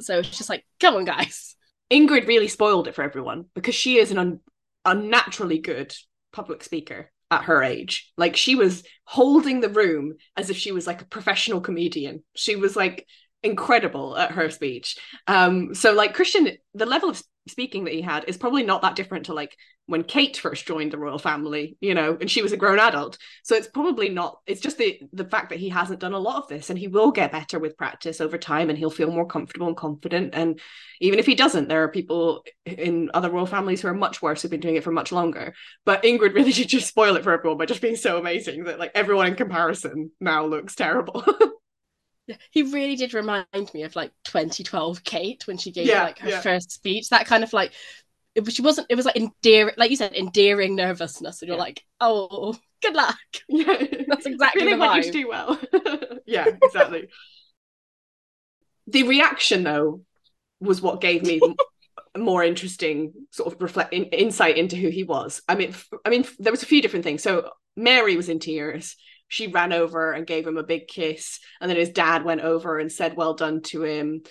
[0.00, 1.54] So it's just like, come on, guys.
[1.92, 4.40] Ingrid really spoiled it for everyone because she is an un-
[4.84, 5.94] unnaturally good
[6.32, 8.12] public speaker at her age.
[8.16, 12.22] Like she was holding the room as if she was like a professional comedian.
[12.34, 13.06] She was like
[13.42, 14.98] incredible at her speech.
[15.26, 18.96] Um so like Christian the level of speaking that he had is probably not that
[18.96, 19.56] different to like
[19.90, 23.18] when Kate first joined the royal family, you know, and she was a grown adult.
[23.42, 26.36] So it's probably not, it's just the the fact that he hasn't done a lot
[26.36, 29.26] of this and he will get better with practice over time and he'll feel more
[29.26, 30.30] comfortable and confident.
[30.32, 30.60] And
[31.00, 34.42] even if he doesn't, there are people in other royal families who are much worse
[34.42, 35.54] who've been doing it for much longer.
[35.84, 38.78] But Ingrid really did just spoil it for everyone by just being so amazing that
[38.78, 41.24] like everyone in comparison now looks terrible.
[42.52, 46.28] he really did remind me of like 2012 Kate when she gave yeah, like her
[46.28, 46.40] yeah.
[46.40, 47.08] first speech.
[47.08, 47.72] That kind of like
[48.34, 48.86] it, she wasn't.
[48.90, 51.62] It was like endearing, like you said, endearing nervousness, and you're Yeah.
[51.62, 53.16] like, oh, good luck.
[53.48, 53.84] Yeah.
[54.08, 55.60] That's exactly really the want you do well.
[56.26, 57.08] yeah, exactly.
[58.86, 60.02] the reaction though
[60.60, 61.40] was what gave me
[62.18, 65.42] more interesting sort of reflect in, insight into who he was.
[65.48, 67.22] I mean, f- I mean, there was a few different things.
[67.22, 68.96] So Mary was in tears.
[69.28, 72.78] She ran over and gave him a big kiss, and then his dad went over
[72.80, 74.22] and said, "Well done" to him.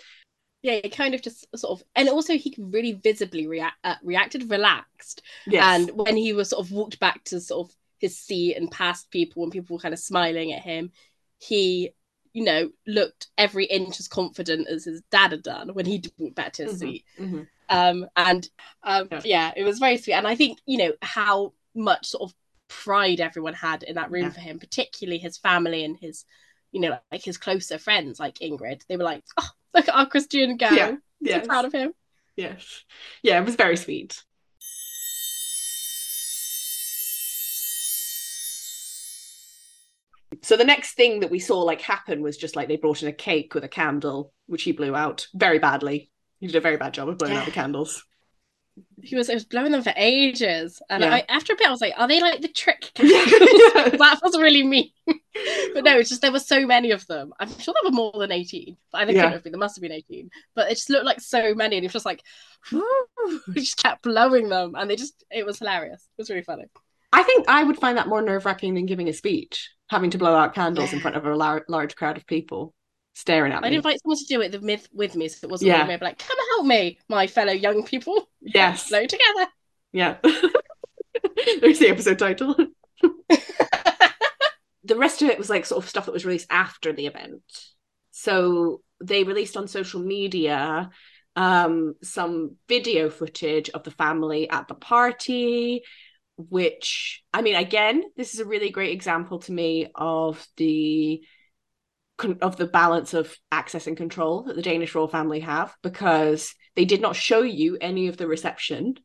[0.62, 4.50] Yeah, it kind of just sort of, and also he really visibly react uh, reacted
[4.50, 5.22] relaxed.
[5.46, 8.70] Yes, And when he was sort of walked back to sort of his seat and
[8.70, 10.92] past people, and people were kind of smiling at him,
[11.40, 11.92] he,
[12.34, 16.36] you know, looked every inch as confident as his dad had done when he walked
[16.36, 17.06] back to his Mhm, seat.
[17.18, 17.48] mhm.
[17.70, 18.50] Um, and
[18.84, 19.22] um, Yeah.
[19.24, 19.52] yeah.
[19.56, 20.14] it was very sweet.
[20.16, 22.36] And I think you know how much sort of
[22.68, 24.32] pride everyone had in that room Yeah.
[24.32, 26.26] for him, particularly his family and his,
[26.72, 28.82] you know, like his closer friends, like Ingrid.
[28.88, 30.76] They were like, "Oh, look at our Christian guy.
[30.76, 31.94] Yeah, So yes, proud of him."
[32.36, 32.84] yes,
[33.22, 33.40] yeah.
[33.40, 34.24] It was very sweet.
[40.42, 43.10] So the next thing that we saw like happen was just like they brought in
[43.10, 46.12] a cake with a candle, which he blew out very badly.
[46.40, 48.06] He did a very bad job of blowing out the candles.
[49.02, 51.14] He was, it was blowing them for ages, and Yeah.
[51.16, 54.64] I, after a bit, I was like, "Are they like the trick?" That was really
[54.64, 54.92] mean.
[55.06, 57.34] but no, it's just there were so many of them.
[57.40, 59.22] I'm sure there were more than eighteen, but I think Yeah.
[59.24, 59.52] couldn't have been.
[59.54, 61.94] There must have been eighteen, but it just looked like so many, and it was
[61.94, 62.24] just like,
[63.54, 66.02] just kept blowing them, and they just it was hilarious.
[66.18, 66.66] It was really funny.
[67.12, 70.18] I think I would find that more nerve wracking than giving a speech, having to
[70.18, 72.74] blow out candles in front of a lar- large crowd of people
[73.20, 73.68] staring at me.
[73.68, 75.86] I'd invite someone to do it the myth with me, so it wasn't Yeah.
[75.86, 75.94] me.
[75.94, 78.30] I'd be like, "Come help me, my fellow young people.
[78.42, 78.90] Yes.
[78.90, 79.48] blow together."
[79.92, 80.18] Yeah.
[81.62, 82.56] There's the episode title.
[84.84, 87.42] the rest of it was like sort of stuff that was released after the event.
[88.12, 90.90] So they released on social media
[91.36, 95.84] um, some video footage of the family at the party,
[96.38, 101.22] which I mean, again, this is a really great example to me of the
[102.42, 106.86] of the balance of access and control that the Danish royal family have because they
[106.86, 108.96] did not show you any of the reception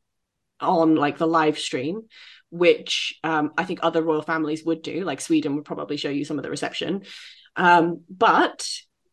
[0.61, 2.03] on like the live stream
[2.51, 6.25] which um, I think other royal families would do like Sweden would probably show you
[6.25, 7.03] some of the reception.
[7.57, 8.69] Um, but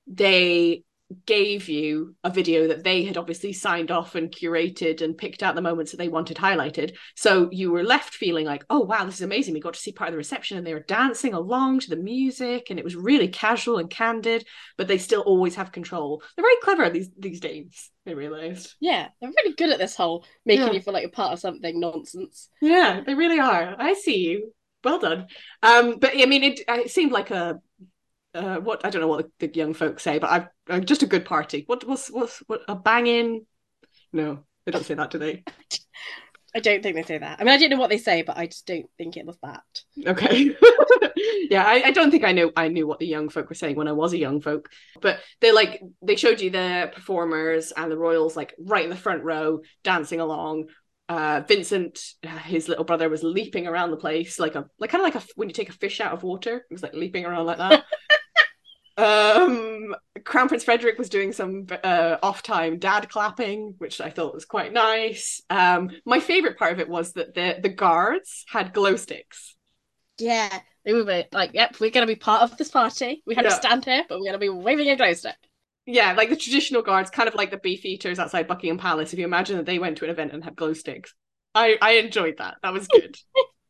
[0.06, 0.84] they
[1.26, 5.56] gave you a video that they had obviously signed off and curated and picked out
[5.56, 9.16] the moments that they wanted highlighted so you were left feeling like oh wow this
[9.16, 11.80] is amazing we got to see part of the reception and they were dancing along
[11.80, 14.46] to the music and it was really casual and candid
[14.78, 19.10] but they still always have control they're very clever these these days I realized Yeah,
[19.22, 20.74] they're really good at this whole making Yeah.
[20.74, 22.50] you feel like you're part of something nonsense.
[22.60, 23.76] Yeah, they really are.
[23.78, 24.54] I see you.
[24.84, 25.28] Well done.
[25.62, 27.62] Um, but I mean, it, it seemed like a
[28.34, 30.30] uh, what I don't know what the, the young folks say, but
[30.70, 31.64] I, am just a good party.
[31.68, 33.46] What was was what a banging?
[34.14, 35.44] No, they don't say that, do they?
[36.54, 37.40] I don't think they say that.
[37.40, 39.38] I mean, I don't know what they say, but I just don't think it was
[39.42, 39.64] that.
[40.06, 40.54] Okay.
[41.50, 43.78] yeah, I, I don't think I knew I knew what the young folk were saying
[43.78, 44.70] when I was a young folk.
[45.02, 48.98] But they like they showed you the performers and the royals like right in the
[48.98, 50.66] front row dancing along.
[51.08, 52.00] Uh, Vincent,
[52.44, 55.28] his little brother, was leaping around the place like a like kind of like a
[55.36, 56.66] when you take a fish out of water.
[56.70, 57.86] It was like leaping around like that.
[59.02, 59.96] um
[60.26, 64.46] crown prince frederick was doing some uh off time dad clapping which i thought was
[64.46, 68.96] quite nice um my favorite part of it was that the the guards had glow
[68.96, 69.56] sticks
[70.20, 73.22] Yeah, they were like, "Yep, we're going to be part of this party.
[73.26, 73.50] We have Yeah.
[73.50, 75.36] to stand here, but we're going to be waving a glow stick."
[75.86, 79.20] yeah like the traditional guards kind of like the beef eaters outside buckingham palace if
[79.20, 81.14] you imagine that they went to an event and had glow sticks
[81.56, 83.18] i i enjoyed that that was good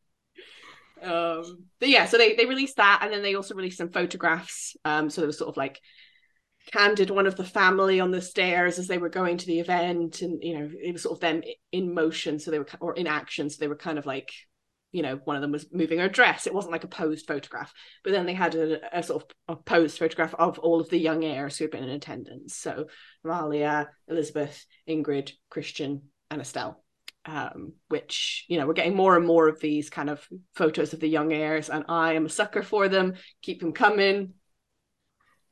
[1.02, 4.76] um but yeah so they they released that and then they also released some photographs.
[4.84, 5.80] Um so there was sort of like
[6.70, 10.22] candid one of the family on the stairs as they were going to the event
[10.22, 11.42] and you know it was sort of them
[11.72, 14.32] in motion so they were or in action so they were kind of like
[14.92, 16.46] you know one of them was moving her dress.
[16.46, 17.72] It wasn't like a posed photograph
[18.04, 20.98] but then they had a, a sort of a posed photograph of all of the
[20.98, 22.54] young heirs who had been in attendance.
[22.54, 22.86] So
[23.24, 26.81] Amalia, Elisabeth, Ingrid, Christian, and Estelle
[27.24, 31.00] um, which you know we're getting more and more of these kind of photos of
[31.00, 34.34] the young heirs and I am a sucker for them keep them coming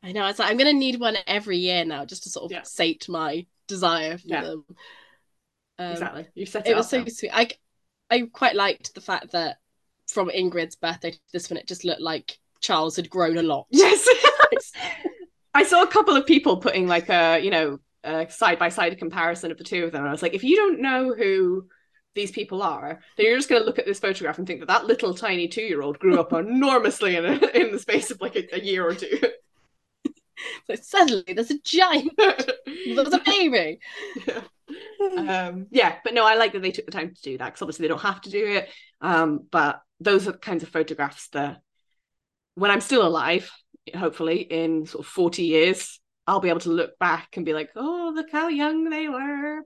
[0.02, 0.26] I know.
[0.26, 2.62] It's like I'm going to need one every year now, just to sort of Yeah.
[2.62, 4.40] sate my desire for Yeah.
[4.40, 4.64] them.
[5.78, 7.06] Um, exactly you set it, It was so now.
[7.06, 7.30] sweet.
[7.32, 7.48] I
[8.10, 9.58] I quite liked the fact that
[10.08, 13.66] from Ingrid's birthday to this one, it just looked like Charles had grown a lot.
[13.70, 14.06] Yes.
[15.54, 18.98] I saw a couple of people putting like a, you know, a side by side
[18.98, 20.02] comparison of the two of them.
[20.02, 21.66] And I was like, if you don't know who
[22.14, 24.68] these people are, then you're just going to look at this photograph and think that
[24.68, 28.20] that little tiny two year old grew up enormously in, a, in the space of
[28.20, 29.20] like a, a year or two.
[30.66, 33.80] so suddenly there's a giant, there's a baby.
[34.26, 34.42] Yeah.
[35.16, 37.62] Um, yeah, but no, I like that they took the time to do that because
[37.62, 38.68] obviously they don't have to do it.
[39.00, 41.60] Um, but those are the kinds of photographs that
[42.54, 43.50] when I'm still alive,
[43.94, 47.70] hopefully in sort of 40 years, I'll be able to look back and be like,
[47.76, 49.62] oh, look how young they were.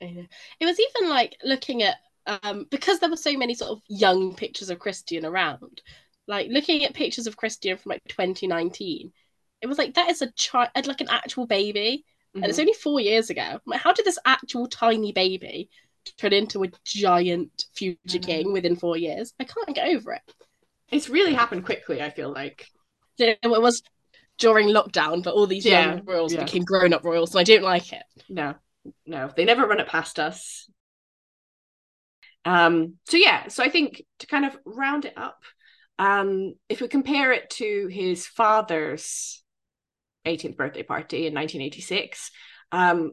[0.00, 4.34] It was even like looking at um because there were so many sort of young
[4.34, 5.80] pictures of Christian around,
[6.26, 9.12] like looking at pictures of Christian from like 2019,
[9.60, 12.04] it was like that is a child like an actual baby.
[12.34, 12.42] Mm-hmm.
[12.42, 12.62] And it's mm-hmm.
[12.62, 13.60] only four years ago.
[13.66, 15.70] Like, how did this actual tiny baby
[16.18, 18.22] turn into a giant future mm-hmm.
[18.22, 19.34] king within four years?
[19.38, 20.22] I can't get over it.
[20.90, 22.66] It's really happened quickly, I feel like.
[23.18, 23.82] It was
[24.42, 26.42] during lockdown, but all these yeah, young royals yeah.
[26.42, 28.02] became grown up royals, and I don't like it.
[28.28, 28.54] No,
[29.06, 30.68] no, they never run it past us.
[32.44, 35.44] Um, so yeah, so I think to kind of round it up,
[36.00, 39.44] um, if we compare it to his father's
[40.26, 42.32] 18th birthday party in 1986,
[42.72, 43.12] um,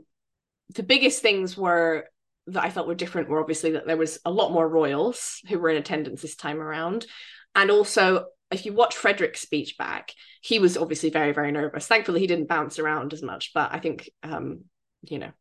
[0.73, 2.05] the biggest things were
[2.47, 5.59] that I felt were different were obviously that there was a lot more royals who
[5.59, 7.05] were in attendance this time around,
[7.53, 11.87] and also if you watch Frederick's speech back, he was obviously very very nervous.
[11.87, 14.65] Thankfully, he didn't bounce around as much, but I think um,
[15.03, 15.31] you know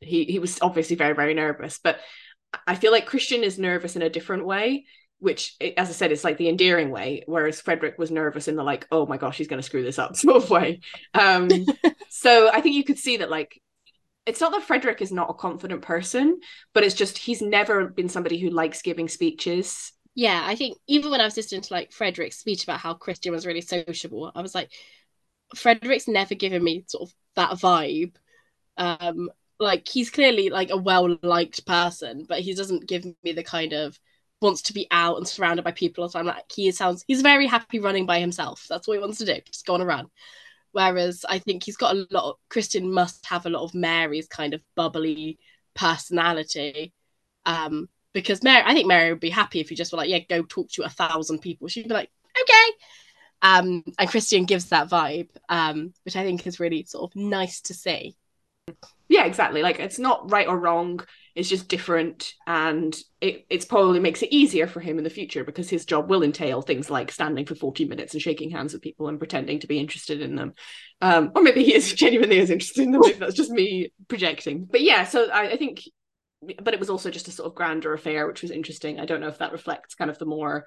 [0.00, 1.98] he he was obviously very very nervous, but
[2.66, 4.86] I feel like Christian is nervous in a different way,
[5.18, 8.62] which, as I said, it's like the endearing way, whereas Frederick was nervous in the
[8.62, 10.80] like, oh my gosh, he's going to screw this up sort of way.
[11.14, 11.48] Um,
[12.08, 13.60] so I think you could see that like
[14.26, 16.40] it's not that Frederick is not a confident person,
[16.74, 19.92] but it's just he's never been somebody who likes giving speeches.
[20.16, 23.32] Yeah, I think even when I was listening to like Frederick's speech about how Christian
[23.32, 24.72] was really sociable, I was like,
[25.56, 28.16] Frederick's never given me sort of that vibe.
[28.78, 33.44] Um, like he's clearly like a well liked person, but he doesn't give me the
[33.44, 33.98] kind of
[34.42, 36.08] wants to be out and surrounded by people.
[36.08, 38.66] So I'm like, he sounds he's very happy running by himself.
[38.68, 40.08] That's what he wants to do, just go on a run.
[40.72, 44.28] Whereas I think he's got a lot of Christian must have a lot of Mary's
[44.28, 45.38] kind of bubbly
[45.74, 46.92] personality.
[47.46, 50.20] Um, because Mary, I think Mary would be happy if you just were like, yeah,
[50.20, 51.68] go talk to a thousand people.
[51.68, 52.10] She'd be like,
[52.40, 52.72] okay.
[53.42, 57.60] Um, and Christian gives that vibe, um, which I think is really sort of nice
[57.60, 58.16] to see.
[59.08, 59.62] Yeah exactly.
[59.62, 61.00] Like it's not right or wrong.
[61.34, 62.32] It's just different.
[62.46, 66.08] And it it's probably makes it easier for him in the future because his job
[66.08, 69.60] will entail things like standing for 40 minutes and shaking hands with people and pretending
[69.60, 70.54] to be interested in them.
[71.02, 73.02] Um, or maybe he is genuinely is interested in them.
[73.04, 74.64] Maybe that's just me projecting.
[74.64, 75.82] But yeah so I, I think
[76.62, 79.20] but it was also just a sort of grander affair which was interesting i don't
[79.20, 80.66] know if that reflects kind of the more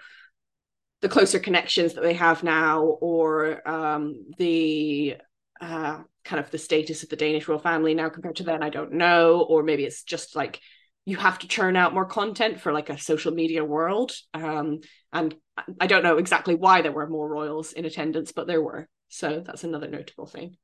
[1.01, 5.15] the closer connections that they have now or um, the
[5.61, 8.70] uh, kind of the status of the Danish royal family now compared to then, I
[8.70, 9.41] don't know.
[9.41, 10.59] Or maybe it's just like
[11.05, 14.11] you have to churn out more content for like a social media world.
[14.34, 15.36] Um, and
[15.80, 18.88] I don't know exactly why there were more royals in attendance, but there were.
[19.07, 20.57] So that's another notable thing.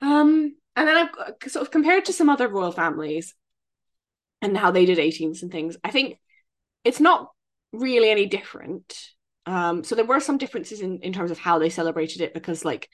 [0.00, 3.34] Um, and then I've sort of compared to some other royal families
[4.40, 5.76] and how they did 18s and things.
[5.82, 6.18] I think
[6.84, 7.30] it's not
[7.72, 8.96] really any different.
[9.46, 12.64] Um, so there were some differences in, in terms of how they celebrated it because
[12.64, 12.88] like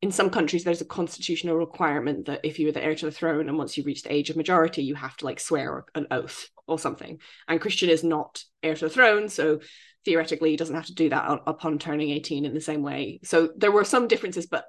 [0.00, 3.48] in some countries there's a constitutional requirement that if you're the heir to the throne
[3.48, 6.48] and once you reach the age of majority you have to like swear an oath
[6.66, 9.58] or something and christian is not heir to the throne so
[10.04, 13.50] theoretically he doesn't have to do that upon turning 18 in the same way so
[13.56, 14.64] there were some differences but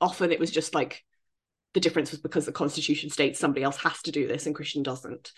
[0.00, 1.04] often it was just like
[1.74, 4.82] the difference was because the constitution states somebody else has to do this and christian
[4.82, 5.32] doesn't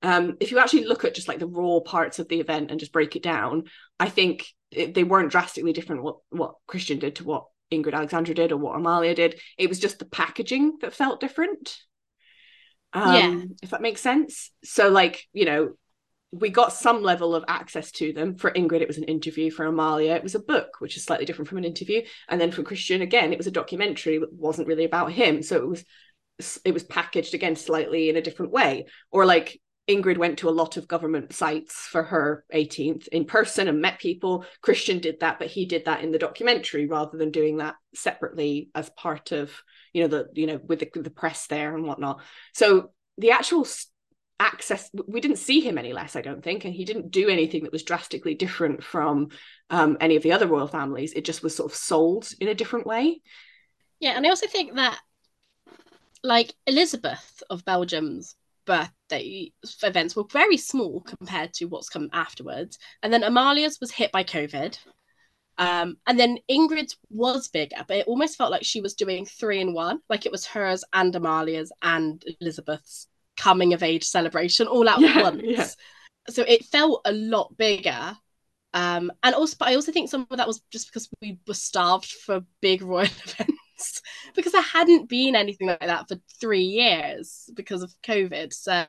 [0.00, 2.78] um, if you actually look at just like the raw parts of the event and
[2.78, 3.64] just break it down
[3.98, 8.34] i think it, they weren't drastically different what what christian did to what Ingrid Alexandra
[8.34, 9.40] did or what Amalia did.
[9.56, 11.76] It was just the packaging that felt different.
[12.92, 13.44] Um, yeah.
[13.62, 14.50] If that makes sense.
[14.64, 15.72] So, like, you know,
[16.30, 18.36] we got some level of access to them.
[18.36, 19.50] For Ingrid, it was an interview.
[19.50, 22.02] For Amalia, it was a book, which is slightly different from an interview.
[22.28, 24.16] And then for Christian, again, it was a documentary.
[24.16, 25.42] It wasn't really about him.
[25.42, 25.84] So it was
[26.64, 28.86] it was packaged again slightly in a different way.
[29.10, 33.66] Or like Ingrid went to a lot of government sites for her 18th in person
[33.66, 34.44] and met people.
[34.60, 38.68] Christian did that, but he did that in the documentary rather than doing that separately
[38.74, 39.50] as part of,
[39.94, 42.20] you know, the, you know, with the, the press there and whatnot.
[42.52, 43.66] So the actual
[44.40, 47.64] access, we didn't see him any less, I don't think, and he didn't do anything
[47.64, 49.28] that was drastically different from
[49.70, 51.12] um, any of the other royal families.
[51.12, 53.20] It just was sort of sold in a different way.
[54.00, 54.98] Yeah, and I also think that,
[56.22, 59.50] like Elisabeth of Belgium's birthday
[59.82, 62.78] events were very small compared to what's come afterwards.
[63.02, 64.78] And then Amalia's was hit by COVID.
[65.56, 69.60] Um, and then Ingrid's was bigger, but it almost felt like she was doing three
[69.60, 73.07] in one, like it was hers and Amalia's and Elisabeth's
[73.38, 75.42] coming of age celebration all at yeah, once.
[75.42, 75.68] Yeah.
[76.28, 78.16] So it felt a lot bigger.
[78.74, 81.54] Um, and also, but I also think some of that was just because we were
[81.54, 84.02] starved for big royal events
[84.34, 88.52] because there hadn't been anything like that for three years because of COVID.
[88.52, 88.84] So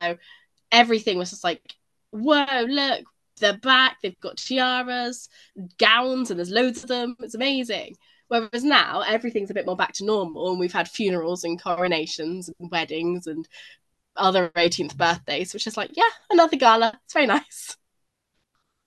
[0.70, 1.62] everything was just like,
[2.10, 3.04] whoa, look,
[3.40, 3.96] they're back.
[4.02, 5.28] They've got tiaras,
[5.78, 7.16] gowns, and there's loads of them.
[7.20, 7.96] It's amazing.
[8.28, 12.48] Whereas now everything's a bit more back to normal, and we've had funerals and coronations
[12.60, 13.48] and weddings and
[14.16, 16.98] other 18th birthdays, which is like, yeah, another gala.
[17.04, 17.76] It's very nice.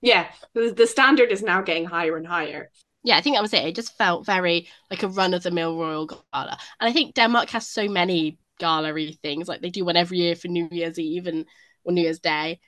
[0.01, 2.69] Yeah, the, the standard is now getting higher and higher.
[3.03, 3.65] Yeah, I think that was it.
[3.65, 6.57] It just felt very like a run of the mill royal gala.
[6.79, 10.35] And I think Denmark has so many gallery things, like they do one every year
[10.35, 11.45] for New Year's Eve and
[11.83, 12.59] or New Year's Day.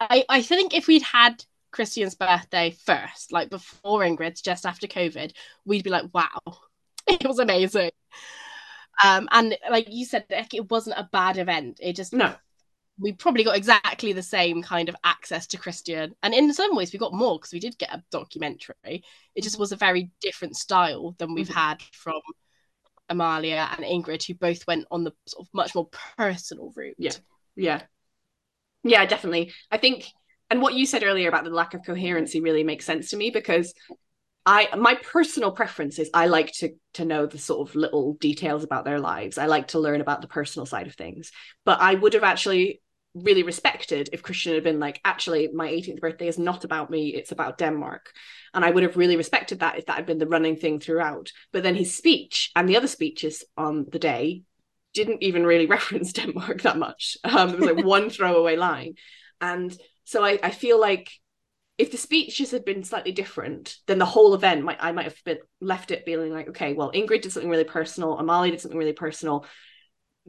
[0.00, 5.32] I, I think if we'd had Christian's birthday first, like before Ingrid's, just after COVID,
[5.64, 6.28] we'd be like, wow,
[7.06, 7.90] it was amazing.
[9.02, 11.78] Um, and like you said, it wasn't a bad event.
[11.82, 12.34] It just no.
[12.96, 16.92] We probably got exactly the same kind of access to Christian, and in some ways
[16.92, 19.02] we got more because we did get a documentary.
[19.34, 19.62] It just mm-hmm.
[19.62, 21.58] was a very different style than we've mm-hmm.
[21.58, 22.20] had from
[23.08, 26.94] Amalia and Ingrid, who both went on the sort of much more personal route.
[26.98, 27.12] Yeah,
[27.56, 27.82] yeah,
[28.84, 29.52] yeah, definitely.
[29.72, 30.06] I think,
[30.48, 33.30] and what you said earlier about the lack of coherency really makes sense to me
[33.30, 33.74] because
[34.46, 38.62] I my personal preference is I like to to know the sort of little details
[38.62, 39.38] about their lives.
[39.38, 41.32] I like to learn about the personal side of things.
[41.64, 42.82] But I would have actually
[43.14, 47.14] really respected if Christian had been like, actually, my 18th birthday is not about me,
[47.14, 48.12] it's about Denmark.
[48.52, 51.30] And I would have really respected that if that had been the running thing throughout.
[51.52, 54.42] But then his speech and the other speeches on the day
[54.94, 57.16] didn't even really reference Denmark that much.
[57.24, 58.94] Um, it was like one throwaway line.
[59.40, 61.10] And so I, I feel like
[61.76, 65.24] if the speeches had been slightly different, then the whole event might I might have
[65.24, 68.78] been left it feeling like, okay, well, Ingrid did something really personal, Amalie did something
[68.78, 69.44] really personal,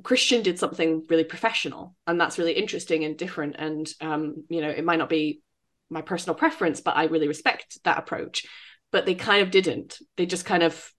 [0.03, 3.55] Christian did something really professional, and that's really interesting and different.
[3.59, 5.41] And um, you know, it might not be
[5.89, 8.45] my personal preference, but I really respect that approach.
[8.91, 9.99] But they kind of didn't.
[10.17, 10.91] They just kind of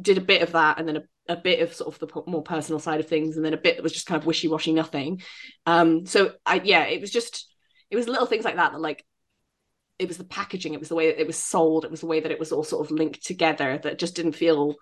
[0.00, 2.42] did a bit of that, and then a, a bit of sort of the more
[2.42, 4.74] personal side of things, and then a bit that was just kind of wishy washy,
[4.74, 5.22] nothing.
[5.64, 7.50] Um, so I yeah, it was just
[7.90, 9.02] it was little things like that that like
[9.98, 12.06] it was the packaging, it was the way that it was sold, it was the
[12.06, 14.74] way that it was all sort of linked together that just didn't feel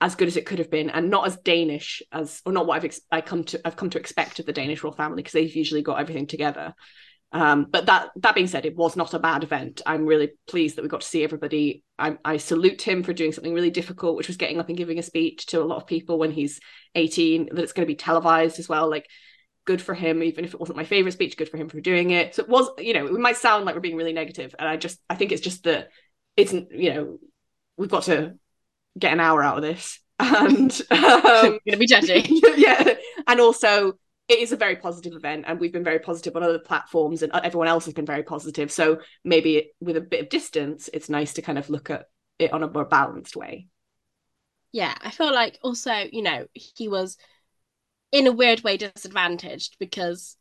[0.00, 2.76] as good as it could have been, and not as Danish as, or not what
[2.76, 5.32] I've ex- I come to I've come to expect of the Danish royal family because
[5.32, 6.74] they've usually got everything together.
[7.32, 9.82] Um, but that that being said, it was not a bad event.
[9.84, 11.82] I'm really pleased that we got to see everybody.
[11.98, 14.98] I, I salute him for doing something really difficult, which was getting up and giving
[14.98, 16.60] a speech to a lot of people when he's
[16.94, 17.48] 18.
[17.52, 18.88] That it's going to be televised as well.
[18.88, 19.06] Like
[19.66, 22.10] good for him even if it wasn't my favorite speech good for him for doing
[22.10, 22.34] it.
[22.34, 24.76] So it was you know it might sound like we're being really negative and i
[24.76, 25.90] just i think it's just that
[26.36, 27.18] it's you know
[27.76, 28.34] we've got to
[28.98, 30.00] get an hour out of this.
[30.18, 32.24] And um, gonna be judging
[32.56, 32.94] yeah.
[33.26, 33.98] And also
[34.28, 37.30] it is a very positive event and we've been very positive on other platforms and
[37.44, 38.72] everyone else has been very positive.
[38.72, 42.06] So maybe with a bit of distance it's nice to kind of look at
[42.38, 43.66] it on a more balanced way.
[44.72, 47.18] Yeah i feel like also you know he was
[48.12, 50.36] in a weird way disadvantaged because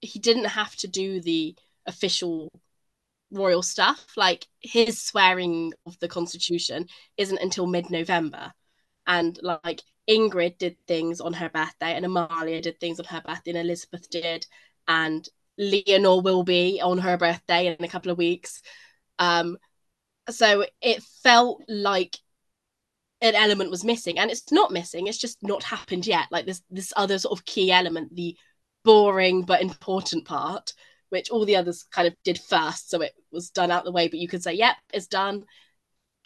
[0.00, 1.56] he didn't have to do the
[1.86, 2.52] official
[3.30, 4.06] royal stuff.
[4.16, 6.86] Like his swearing of the constitution
[7.16, 8.52] isn't until mid November.
[9.06, 13.52] And like Ingrid did things on her birthday, and Amalia did things on her birthday,
[13.52, 14.46] and Elisabeth did,
[14.86, 15.28] and
[15.58, 18.62] Leonor will be on her birthday in a couple of weeks.
[19.18, 19.58] Um,
[20.28, 22.16] so it felt like
[23.20, 26.26] an element was missing and it's not missing it's just not happened yet.
[26.30, 28.36] Like this this other sort of key element the
[28.84, 30.72] boring but important part
[31.08, 34.08] which all the others kind of did first so it was done out the way
[34.08, 35.44] but you could say yep it's done.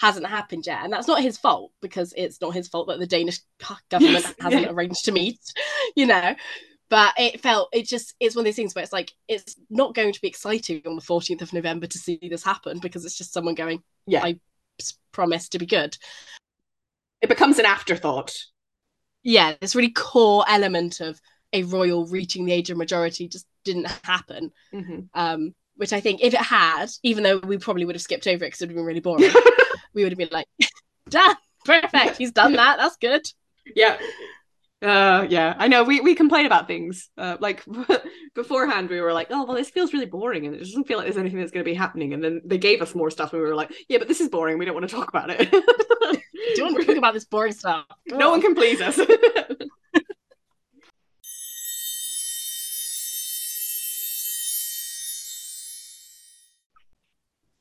[0.00, 3.06] Hasn't happened yet and that's not his fault because it's not his fault that the
[3.06, 3.40] danish
[3.90, 4.70] government yes, hasn't yeah.
[4.70, 5.40] arranged to meet
[5.96, 6.34] you know?
[6.88, 9.94] But it felt it just it's one of these things where it's like it's not
[9.94, 13.16] going to be exciting on the 14th of november to see this happen because it's
[13.16, 14.24] just someone going yeah.
[14.24, 14.40] I
[15.12, 15.96] promised to be good
[17.22, 18.34] it becomes an afterthought.
[19.22, 21.20] Yeah, this really core element of
[21.52, 24.52] a royal reaching the age of majority just didn't happen.
[24.72, 25.00] Mm-hmm.
[25.14, 28.44] Um, which I think if it had, even though we probably would have skipped over
[28.44, 29.30] it because it would have been really boring,
[29.94, 30.46] we would have been like,
[31.08, 33.22] done, perfect, he's done that, that's good.
[33.74, 33.98] Yeah.
[34.82, 35.84] Uh, yeah, I know.
[35.84, 37.10] We we complain about things.
[37.18, 37.62] Uh, like
[38.34, 41.04] beforehand, we were like, "Oh, well, this feels really boring, and it doesn't feel like
[41.04, 43.42] there's anything that's going to be happening." And then they gave us more stuff, and
[43.42, 44.56] we were like, "Yeah, but this is boring.
[44.56, 46.24] We don't want to talk about it."
[46.54, 47.86] Do want to talk about this boring stuff.
[48.06, 48.32] No on.
[48.32, 48.98] one can please us.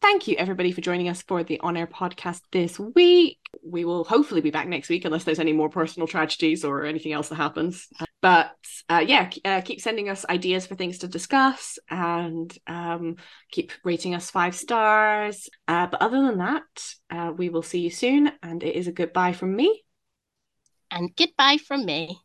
[0.02, 3.38] Thank you, everybody, for joining us for the On Heir podcast this week.
[3.64, 7.14] We will hopefully be back next week, unless there's any more personal tragedies or anything
[7.14, 7.88] else that happens.
[8.22, 8.56] But
[8.90, 13.16] uh, yeah, uh, keep sending us ideas for things to discuss and um,
[13.52, 15.50] keep rating us five stars.
[15.68, 18.32] Uh, but other than that, uh, we will see you soon.
[18.44, 19.84] And it is a goodbye from me.
[20.92, 22.20] And goodbye from me.